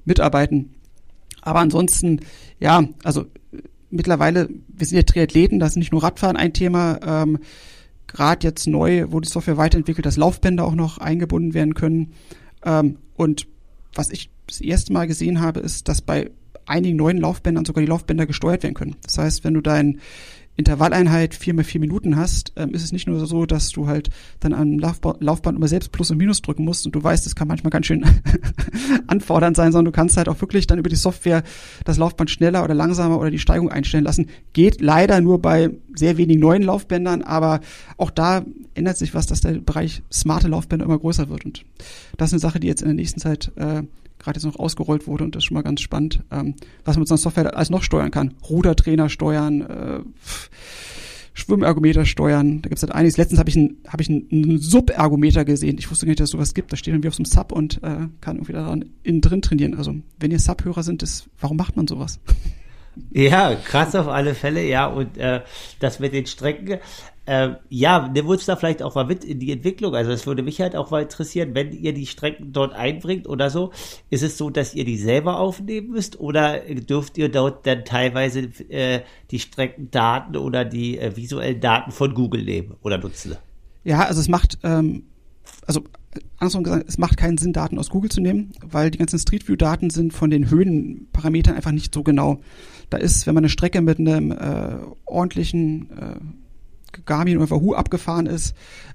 [0.04, 0.74] mitarbeiten.
[1.42, 2.20] Aber ansonsten,
[2.58, 3.26] ja, also
[3.90, 6.98] mittlerweile, wir sind ja Triathleten, da ist nicht nur Radfahren ein Thema.
[7.04, 7.38] Ähm,
[8.12, 12.12] Gerade jetzt neu, wo die Software weiterentwickelt, dass Laufbänder auch noch eingebunden werden können.
[12.64, 13.46] Ähm, und
[13.94, 16.30] was ich das erste Mal gesehen habe, ist, dass bei
[16.66, 18.96] einigen neuen Laufbändern sogar die Laufbänder gesteuert werden können.
[19.02, 20.00] Das heißt, wenn du dein
[20.56, 24.10] Intervalleinheit vier mal vier Minuten hast, ähm, ist es nicht nur so, dass du halt
[24.40, 27.34] dann am Laufba Laufband immer selbst Plus und Minus drücken musst und du weißt, es
[27.34, 28.04] kann manchmal ganz schön
[29.06, 31.42] anfordernd sein, sondern du kannst halt auch wirklich dann über die Software
[31.84, 34.26] das Laufband schneller oder langsamer oder die Steigung einstellen lassen.
[34.52, 37.60] Geht leider nur bei sehr wenigen neuen Laufbändern, aber
[37.96, 38.44] auch da
[38.74, 41.64] ändert sich was, dass der Bereich smarte Laufbänder immer größer wird und
[42.18, 43.82] das ist eine Sache, die jetzt in der nächsten Zeit äh,
[44.22, 46.54] gerade jetzt noch ausgerollt wurde und das ist schon mal ganz spannend, ähm,
[46.84, 48.34] was man mit so einer Software alles noch steuern kann.
[48.48, 50.00] Rudertrainer steuern, äh,
[51.34, 52.60] Schwimmergometer steuern.
[52.62, 53.16] Da gibt's halt einiges.
[53.16, 55.78] Letztens habe ich einen hab ich einen, Sub-Ergometer gesehen.
[55.78, 56.72] Ich wusste gar nicht, dass es sowas gibt.
[56.72, 59.40] Da steht dann wie auf so einem Sub und äh, kann irgendwie daran innen drin
[59.40, 59.74] trainieren.
[59.74, 62.20] Also wenn ihr Sub-Hörer sind, ist, warum macht man sowas?
[63.10, 64.86] Ja, krass auf alle Fälle, ja.
[64.86, 65.40] Und äh,
[65.80, 66.78] das mit den Strecken,
[67.24, 69.94] äh, ja, nimm uns da vielleicht auch mal mit in die Entwicklung.
[69.94, 73.48] Also es würde mich halt auch mal interessieren, wenn ihr die Strecken dort einbringt oder
[73.48, 73.70] so,
[74.10, 78.50] ist es so, dass ihr die selber aufnehmen müsst oder dürft ihr dort dann teilweise
[78.68, 83.36] äh, die Streckendaten oder die äh, visuellen Daten von Google nehmen oder nutzen?
[83.84, 85.04] Ja, also es macht, ähm,
[85.66, 85.82] also
[86.38, 89.46] andersrum gesagt, es macht keinen Sinn, Daten aus Google zu nehmen, weil die ganzen Street
[89.48, 92.40] View Daten sind von den Höhenparametern einfach nicht so genau.
[92.90, 96.41] Da ist, wenn man eine Strecke mit einem äh, ordentlichen äh,
[97.04, 98.54] Garmin oder Wahoo abgefahren ist,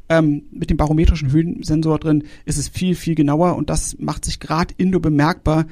[0.09, 4.39] ähm, mit dem barometrischen Höhensensor drin, ist es viel, viel genauer und das macht sich
[4.39, 5.65] gerade Indo bemerkbar,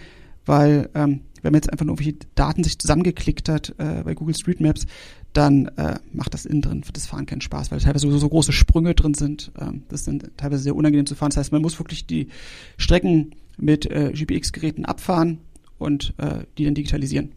[0.45, 4.35] weil ähm, wenn man jetzt einfach nur irgendwelche Daten sich zusammengeklickt hat äh, bei Google
[4.35, 4.87] Street Maps,
[5.33, 8.29] dann äh, macht das innen drin für das Fahren keinen Spaß, weil teilweise so, so
[8.29, 9.51] große Sprünge drin sind.
[9.59, 11.29] Ähm, das ist teilweise sehr unangenehm zu fahren.
[11.29, 12.29] Das heißt, man muss wirklich die
[12.77, 15.39] Strecken mit äh, GPX-Geräten abfahren
[15.77, 17.31] und äh, die dann digitalisieren.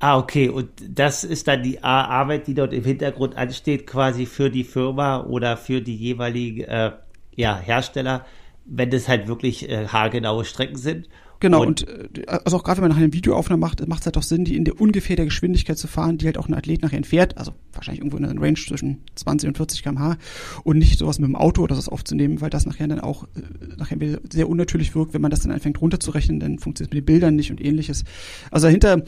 [0.00, 0.48] Ah, okay.
[0.48, 5.22] Und das ist dann die Arbeit, die dort im Hintergrund ansteht, quasi für die Firma
[5.22, 6.92] oder für die jeweiligen äh,
[7.36, 8.26] ja, Hersteller,
[8.64, 11.08] wenn das halt wirklich äh, haargenaue Strecken sind.
[11.44, 14.06] Genau, und, und äh, also auch gerade wenn man nachher eine Videoaufnahme macht, macht es
[14.06, 16.54] halt auch Sinn, die in der ungefähr der Geschwindigkeit zu fahren, die halt auch ein
[16.54, 20.16] Athlet nachher entfährt, also wahrscheinlich irgendwo in einer Range zwischen 20 und 40 km/h
[20.62, 23.76] und nicht sowas mit dem Auto oder das aufzunehmen, weil das nachher dann auch äh,
[23.76, 23.98] nachher
[24.30, 27.36] sehr unnatürlich wirkt, wenn man das dann anfängt runterzurechnen, dann funktioniert es mit den Bildern
[27.36, 28.04] nicht und ähnliches.
[28.50, 29.02] Also dahinter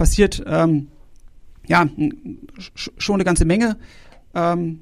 [0.00, 0.86] passiert ähm,
[1.68, 1.86] ja
[2.74, 3.76] schon eine ganze Menge.
[4.34, 4.80] Ähm,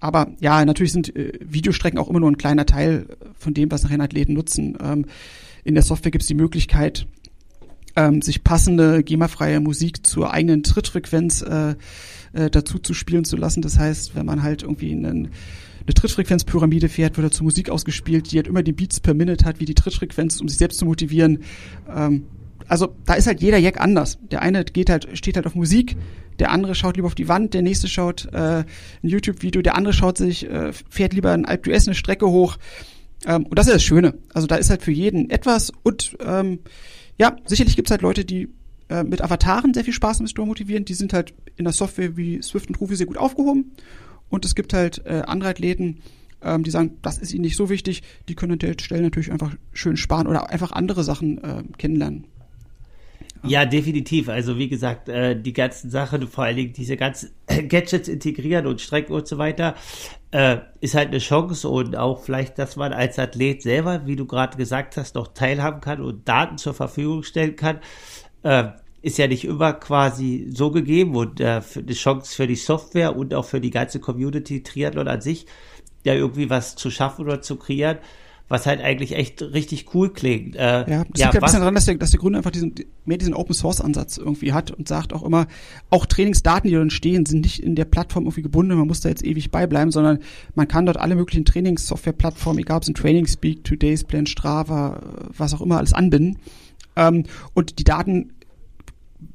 [0.00, 3.06] aber ja, natürlich sind äh, Videostrecken auch immer nur ein kleiner Teil
[3.38, 4.76] von dem, was nachher Athleten nutzen.
[4.82, 5.06] Ähm,
[5.62, 7.06] in der Software gibt es die Möglichkeit,
[7.94, 11.76] ähm, sich passende GEMA-freie Musik zur eigenen Trittfrequenz äh,
[12.32, 13.62] äh, dazu zu spielen zu lassen.
[13.62, 15.28] Das heißt, wenn man halt irgendwie einen,
[15.84, 19.60] eine Trittfrequenzpyramide fährt, wird dazu Musik ausgespielt, die halt immer die Beats per Minute hat,
[19.60, 21.44] wie die Trittfrequenz, um sich selbst zu motivieren.
[21.88, 22.24] Ähm,
[22.70, 24.18] also da ist halt jeder Jack anders.
[24.30, 25.96] Der eine geht halt, steht halt auf Musik,
[26.38, 28.66] der andere schaut lieber auf die Wand, der nächste schaut äh, ein
[29.02, 32.58] YouTube-Video, der andere schaut sich, äh, fährt lieber ein Alp eine Strecke hoch.
[33.26, 34.14] Ähm, und das ist das Schöne.
[34.32, 36.60] Also da ist halt für jeden etwas und ähm,
[37.18, 38.48] ja, sicherlich gibt es halt Leute, die
[38.88, 40.84] äh, mit Avataren sehr viel Spaß im Store motivieren.
[40.84, 43.72] Die sind halt in der Software wie Swift und Ruby sehr gut aufgehoben.
[44.28, 46.02] Und es gibt halt äh, andere Athleten,
[46.40, 48.04] ähm, die sagen, das ist ihnen nicht so wichtig.
[48.28, 52.28] Die können an der Stelle natürlich einfach schön sparen oder einfach andere Sachen äh, kennenlernen.
[53.42, 54.28] Ja, definitiv.
[54.28, 58.80] Also wie gesagt, äh, die ganzen Sachen, vor allen Dingen diese ganzen Gadgets integrieren und
[58.80, 59.74] Strecken und so weiter,
[60.30, 64.26] äh, ist halt eine Chance und auch vielleicht, dass man als Athlet selber, wie du
[64.26, 67.80] gerade gesagt hast, noch teilhaben kann und Daten zur Verfügung stellen kann.
[68.42, 68.68] Äh,
[69.02, 73.32] ist ja nicht immer quasi so gegeben und äh, die Chance für die Software und
[73.32, 75.46] auch für die ganze Community Triathlon an sich,
[76.04, 77.98] ja irgendwie was zu schaffen oder zu kreieren,
[78.50, 80.56] was halt eigentlich echt richtig cool klingt.
[80.56, 82.50] Äh, ja, das ja, liegt ja ein bisschen daran, dass der, dass der Gründer einfach
[82.50, 82.74] diesen,
[83.04, 85.46] mehr diesen Open Source Ansatz irgendwie hat und sagt auch immer,
[85.88, 89.08] auch Trainingsdaten, die dort stehen, sind nicht in der Plattform irgendwie gebunden, man muss da
[89.08, 90.18] jetzt ewig beibleiben, sondern
[90.56, 95.00] man kann dort alle möglichen Trainingssoftware-Plattformen, egal ob es ein Training Speak, Today's Plan, Strava,
[95.36, 96.38] was auch immer, alles anbinden.
[96.96, 98.32] Ähm, und die Daten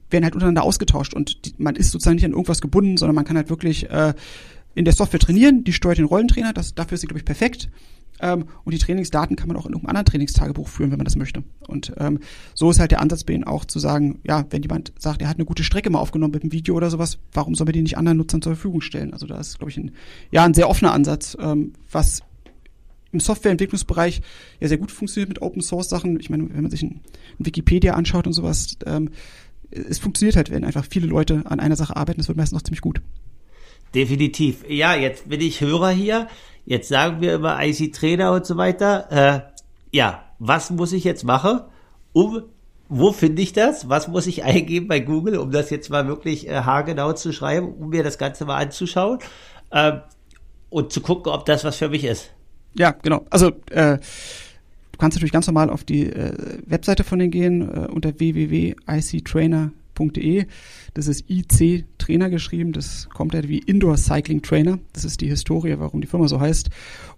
[0.09, 3.23] werden halt untereinander ausgetauscht und die, man ist sozusagen nicht an irgendwas gebunden, sondern man
[3.23, 4.13] kann halt wirklich äh,
[4.73, 7.69] in der Software trainieren, die steuert den Rollentrainer, das, dafür ist sie, glaube ich, perfekt.
[8.21, 11.15] Ähm, und die Trainingsdaten kann man auch in irgendeinem anderen Trainingstagebuch führen, wenn man das
[11.15, 11.43] möchte.
[11.67, 12.19] Und ähm,
[12.53, 15.29] so ist halt der Ansatz bei Ihnen auch zu sagen, ja, wenn jemand sagt, er
[15.29, 17.81] hat eine gute Strecke mal aufgenommen mit einem Video oder sowas, warum soll man die
[17.81, 19.13] nicht anderen Nutzern zur Verfügung stellen?
[19.13, 19.91] Also da ist, glaube ich, ein,
[20.31, 22.21] ja, ein sehr offener Ansatz, ähm, was
[23.11, 24.21] im Softwareentwicklungsbereich
[24.59, 26.19] ja sehr gut funktioniert mit Open Source Sachen.
[26.19, 27.01] Ich meine, wenn man sich ein,
[27.39, 29.09] ein Wikipedia anschaut und sowas, ähm,
[29.71, 32.63] es funktioniert halt, wenn einfach viele Leute an einer Sache arbeiten, das wird meistens noch
[32.63, 33.01] ziemlich gut.
[33.95, 34.69] Definitiv.
[34.69, 36.27] Ja, jetzt bin ich Hörer hier.
[36.65, 39.11] Jetzt sagen wir über IC Trainer und so weiter.
[39.11, 39.41] Äh,
[39.91, 41.61] ja, was muss ich jetzt machen,
[42.13, 42.43] um
[42.87, 43.89] wo finde ich das?
[43.89, 47.73] Was muss ich eingeben bei Google, um das jetzt mal wirklich äh, haargenau zu schreiben,
[47.73, 49.19] um mir das Ganze mal anzuschauen
[49.71, 49.93] äh,
[50.69, 52.31] und zu gucken, ob das was für mich ist?
[52.75, 53.25] Ja, genau.
[53.29, 53.97] Also äh,
[54.95, 56.31] Du kannst natürlich ganz normal auf die äh,
[56.67, 58.13] Webseite von denen gehen äh, unter
[59.95, 60.45] www.ictrainer.de.
[60.93, 62.73] Das ist IC Trainer geschrieben.
[62.73, 64.79] Das kommt halt wie Indoor Cycling Trainer.
[64.93, 66.69] Das ist die Historie, warum die Firma so heißt.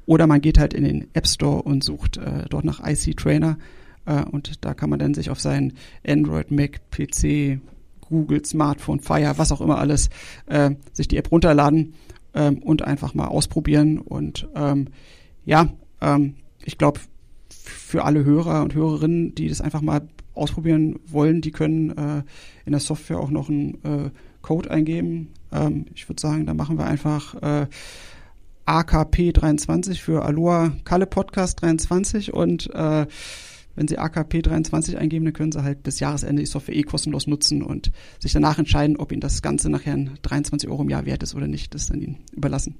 [0.05, 3.57] Oder man geht halt in den App Store und sucht äh, dort nach IC Trainer.
[4.05, 5.73] Äh, und da kann man dann sich auf sein
[6.05, 7.59] Android, Mac, PC,
[8.01, 10.09] Google, Smartphone, Fire, was auch immer alles,
[10.45, 11.93] äh, sich die App runterladen
[12.33, 13.99] ähm, und einfach mal ausprobieren.
[13.99, 14.87] Und ähm,
[15.45, 15.69] ja,
[16.01, 17.01] ähm, ich glaube,
[17.49, 20.07] für alle Hörer und Hörerinnen, die das einfach mal
[20.37, 22.23] ausprobieren wollen, die können äh,
[22.65, 24.09] in der Software auch noch einen äh,
[24.41, 25.29] Code eingeben.
[25.51, 27.67] Ähm, ich würde sagen, da machen wir einfach äh,
[28.65, 33.05] AKP 23 für Aloha Kalle Podcast 23 und äh,
[33.77, 37.27] wenn Sie AKP 23 eingeben, dann können Sie halt bis Jahresende die Software eh kostenlos
[37.27, 41.21] nutzen und sich danach entscheiden, ob Ihnen das Ganze nachher 23 Euro im Jahr wert
[41.21, 41.73] ist oder nicht.
[41.73, 42.75] Das ist dann Ihnen überlassen.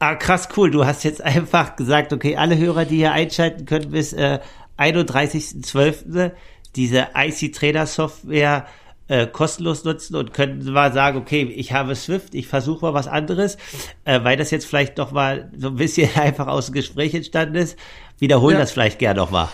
[0.00, 0.70] Ah, krass, cool.
[0.70, 4.40] Du hast jetzt einfach gesagt, okay, alle Hörer, die hier einschalten können bis äh,
[4.78, 6.32] 31.12.
[6.76, 8.66] diese IC Trader Software
[9.08, 13.06] äh, kostenlos nutzen und können mal sagen, okay, ich habe Swift, ich versuche mal was
[13.06, 13.56] anderes,
[14.04, 17.56] äh, weil das jetzt vielleicht doch mal so ein bisschen einfach aus dem Gespräch entstanden
[17.56, 17.78] ist.
[18.18, 18.60] Wiederholen ja.
[18.60, 19.48] das vielleicht gerne noch mal.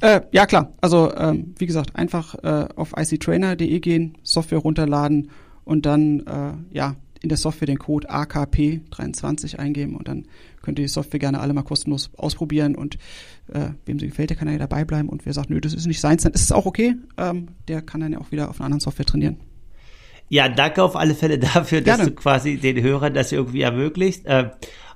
[0.00, 0.72] Äh, ja, klar.
[0.80, 5.30] Also, ähm, wie gesagt, einfach äh, auf ictrainer.de gehen, Software runterladen
[5.64, 6.96] und dann, äh, ja,
[7.26, 10.26] in der Software den Code AKP23 eingeben und dann
[10.62, 12.98] könnt ihr die Software gerne alle mal kostenlos ausprobieren und
[13.52, 15.86] äh, wem sie gefällt, der kann ja dabei bleiben und wer sagt, nö, das ist
[15.86, 16.94] nicht seins, dann ist es auch okay.
[17.16, 19.38] Ähm, der kann dann ja auch wieder auf einer anderen Software trainieren.
[20.28, 22.12] Ja, danke auf alle Fälle dafür, dass gerne.
[22.12, 24.24] du quasi den Hörern das irgendwie ermöglicht.
[24.26, 24.50] Äh,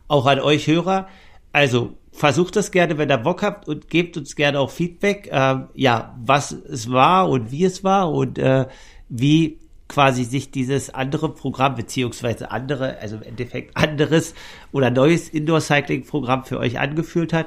[0.07, 1.09] auch an euch Hörer.
[1.53, 5.57] Also versucht das gerne, wenn ihr Bock habt und gebt uns gerne auch Feedback, äh,
[5.75, 8.67] ja, was es war und wie es war und äh,
[9.09, 9.59] wie
[9.91, 14.35] quasi sich dieses andere Programm beziehungsweise andere, also im Endeffekt anderes
[14.71, 17.47] oder neues Indoor-Cycling-Programm für euch angefühlt hat,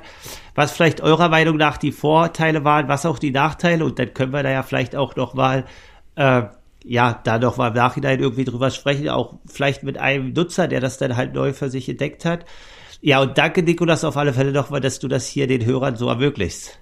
[0.53, 4.33] was vielleicht eurer Meinung nach die Vorteile waren, was auch die Nachteile und dann können
[4.33, 5.63] wir da ja vielleicht auch noch mal
[6.15, 6.43] äh,
[6.83, 10.81] ja, da noch mal im Nachhinein irgendwie drüber sprechen, auch vielleicht mit einem Nutzer, der
[10.81, 12.45] das dann halt neu für sich entdeckt hat.
[12.99, 16.09] Ja, und danke, Nikolas, auf alle Fälle nochmal, dass du das hier den Hörern so
[16.09, 16.77] ermöglichst.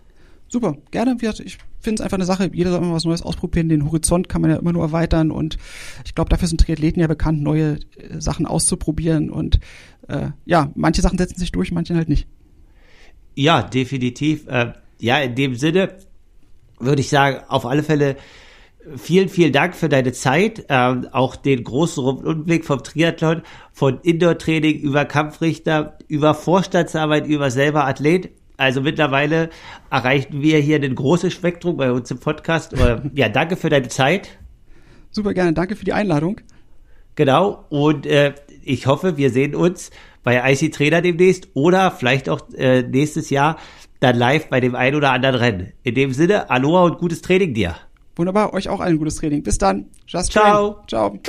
[0.47, 1.15] Super, gerne.
[1.45, 3.69] Ich finde es einfach eine Sache, jeder soll immer was Neues ausprobieren.
[3.69, 5.57] Den Horizont kann man ja immer nur erweitern und
[6.05, 9.59] ich glaube, dafür sind Triathleten ja bekannt, neue äh, Sachen auszuprobieren und
[10.07, 12.27] äh, ja, manche Sachen setzen sich durch, manche halt nicht.
[13.35, 14.47] Ja, definitiv.
[14.47, 15.97] Äh, ja, in dem Sinne
[16.79, 18.17] würde ich sagen, auf alle Fälle
[18.95, 24.79] vielen, vielen Dank für deine Zeit, äh, auch den großen Rundblick vom Triathlon, von Indoor-Training
[24.79, 29.49] über Kampfrichter, über Vorstandsarbeit, über selber Athlet also mittlerweile
[29.89, 32.73] erreichen wir hier ein großes Spektrum bei uns im Podcast.
[33.13, 34.29] ja, danke für deine Zeit.
[35.09, 36.39] Super gerne, danke für die Einladung.
[37.15, 39.91] Genau, und äh, ich hoffe, wir sehen uns
[40.23, 43.57] bei IC Trainer demnächst oder vielleicht auch äh, nächstes Jahr
[43.99, 45.73] dann live bei dem ein oder anderen Rennen.
[45.83, 47.75] In dem Sinne, Aloha und gutes Training dir.
[48.15, 49.43] Wunderbar, euch auch allen gutes Training.
[49.43, 49.87] Bis dann.
[50.07, 50.83] Just Ciao.
[50.87, 50.87] Train.
[50.87, 51.19] Ciao.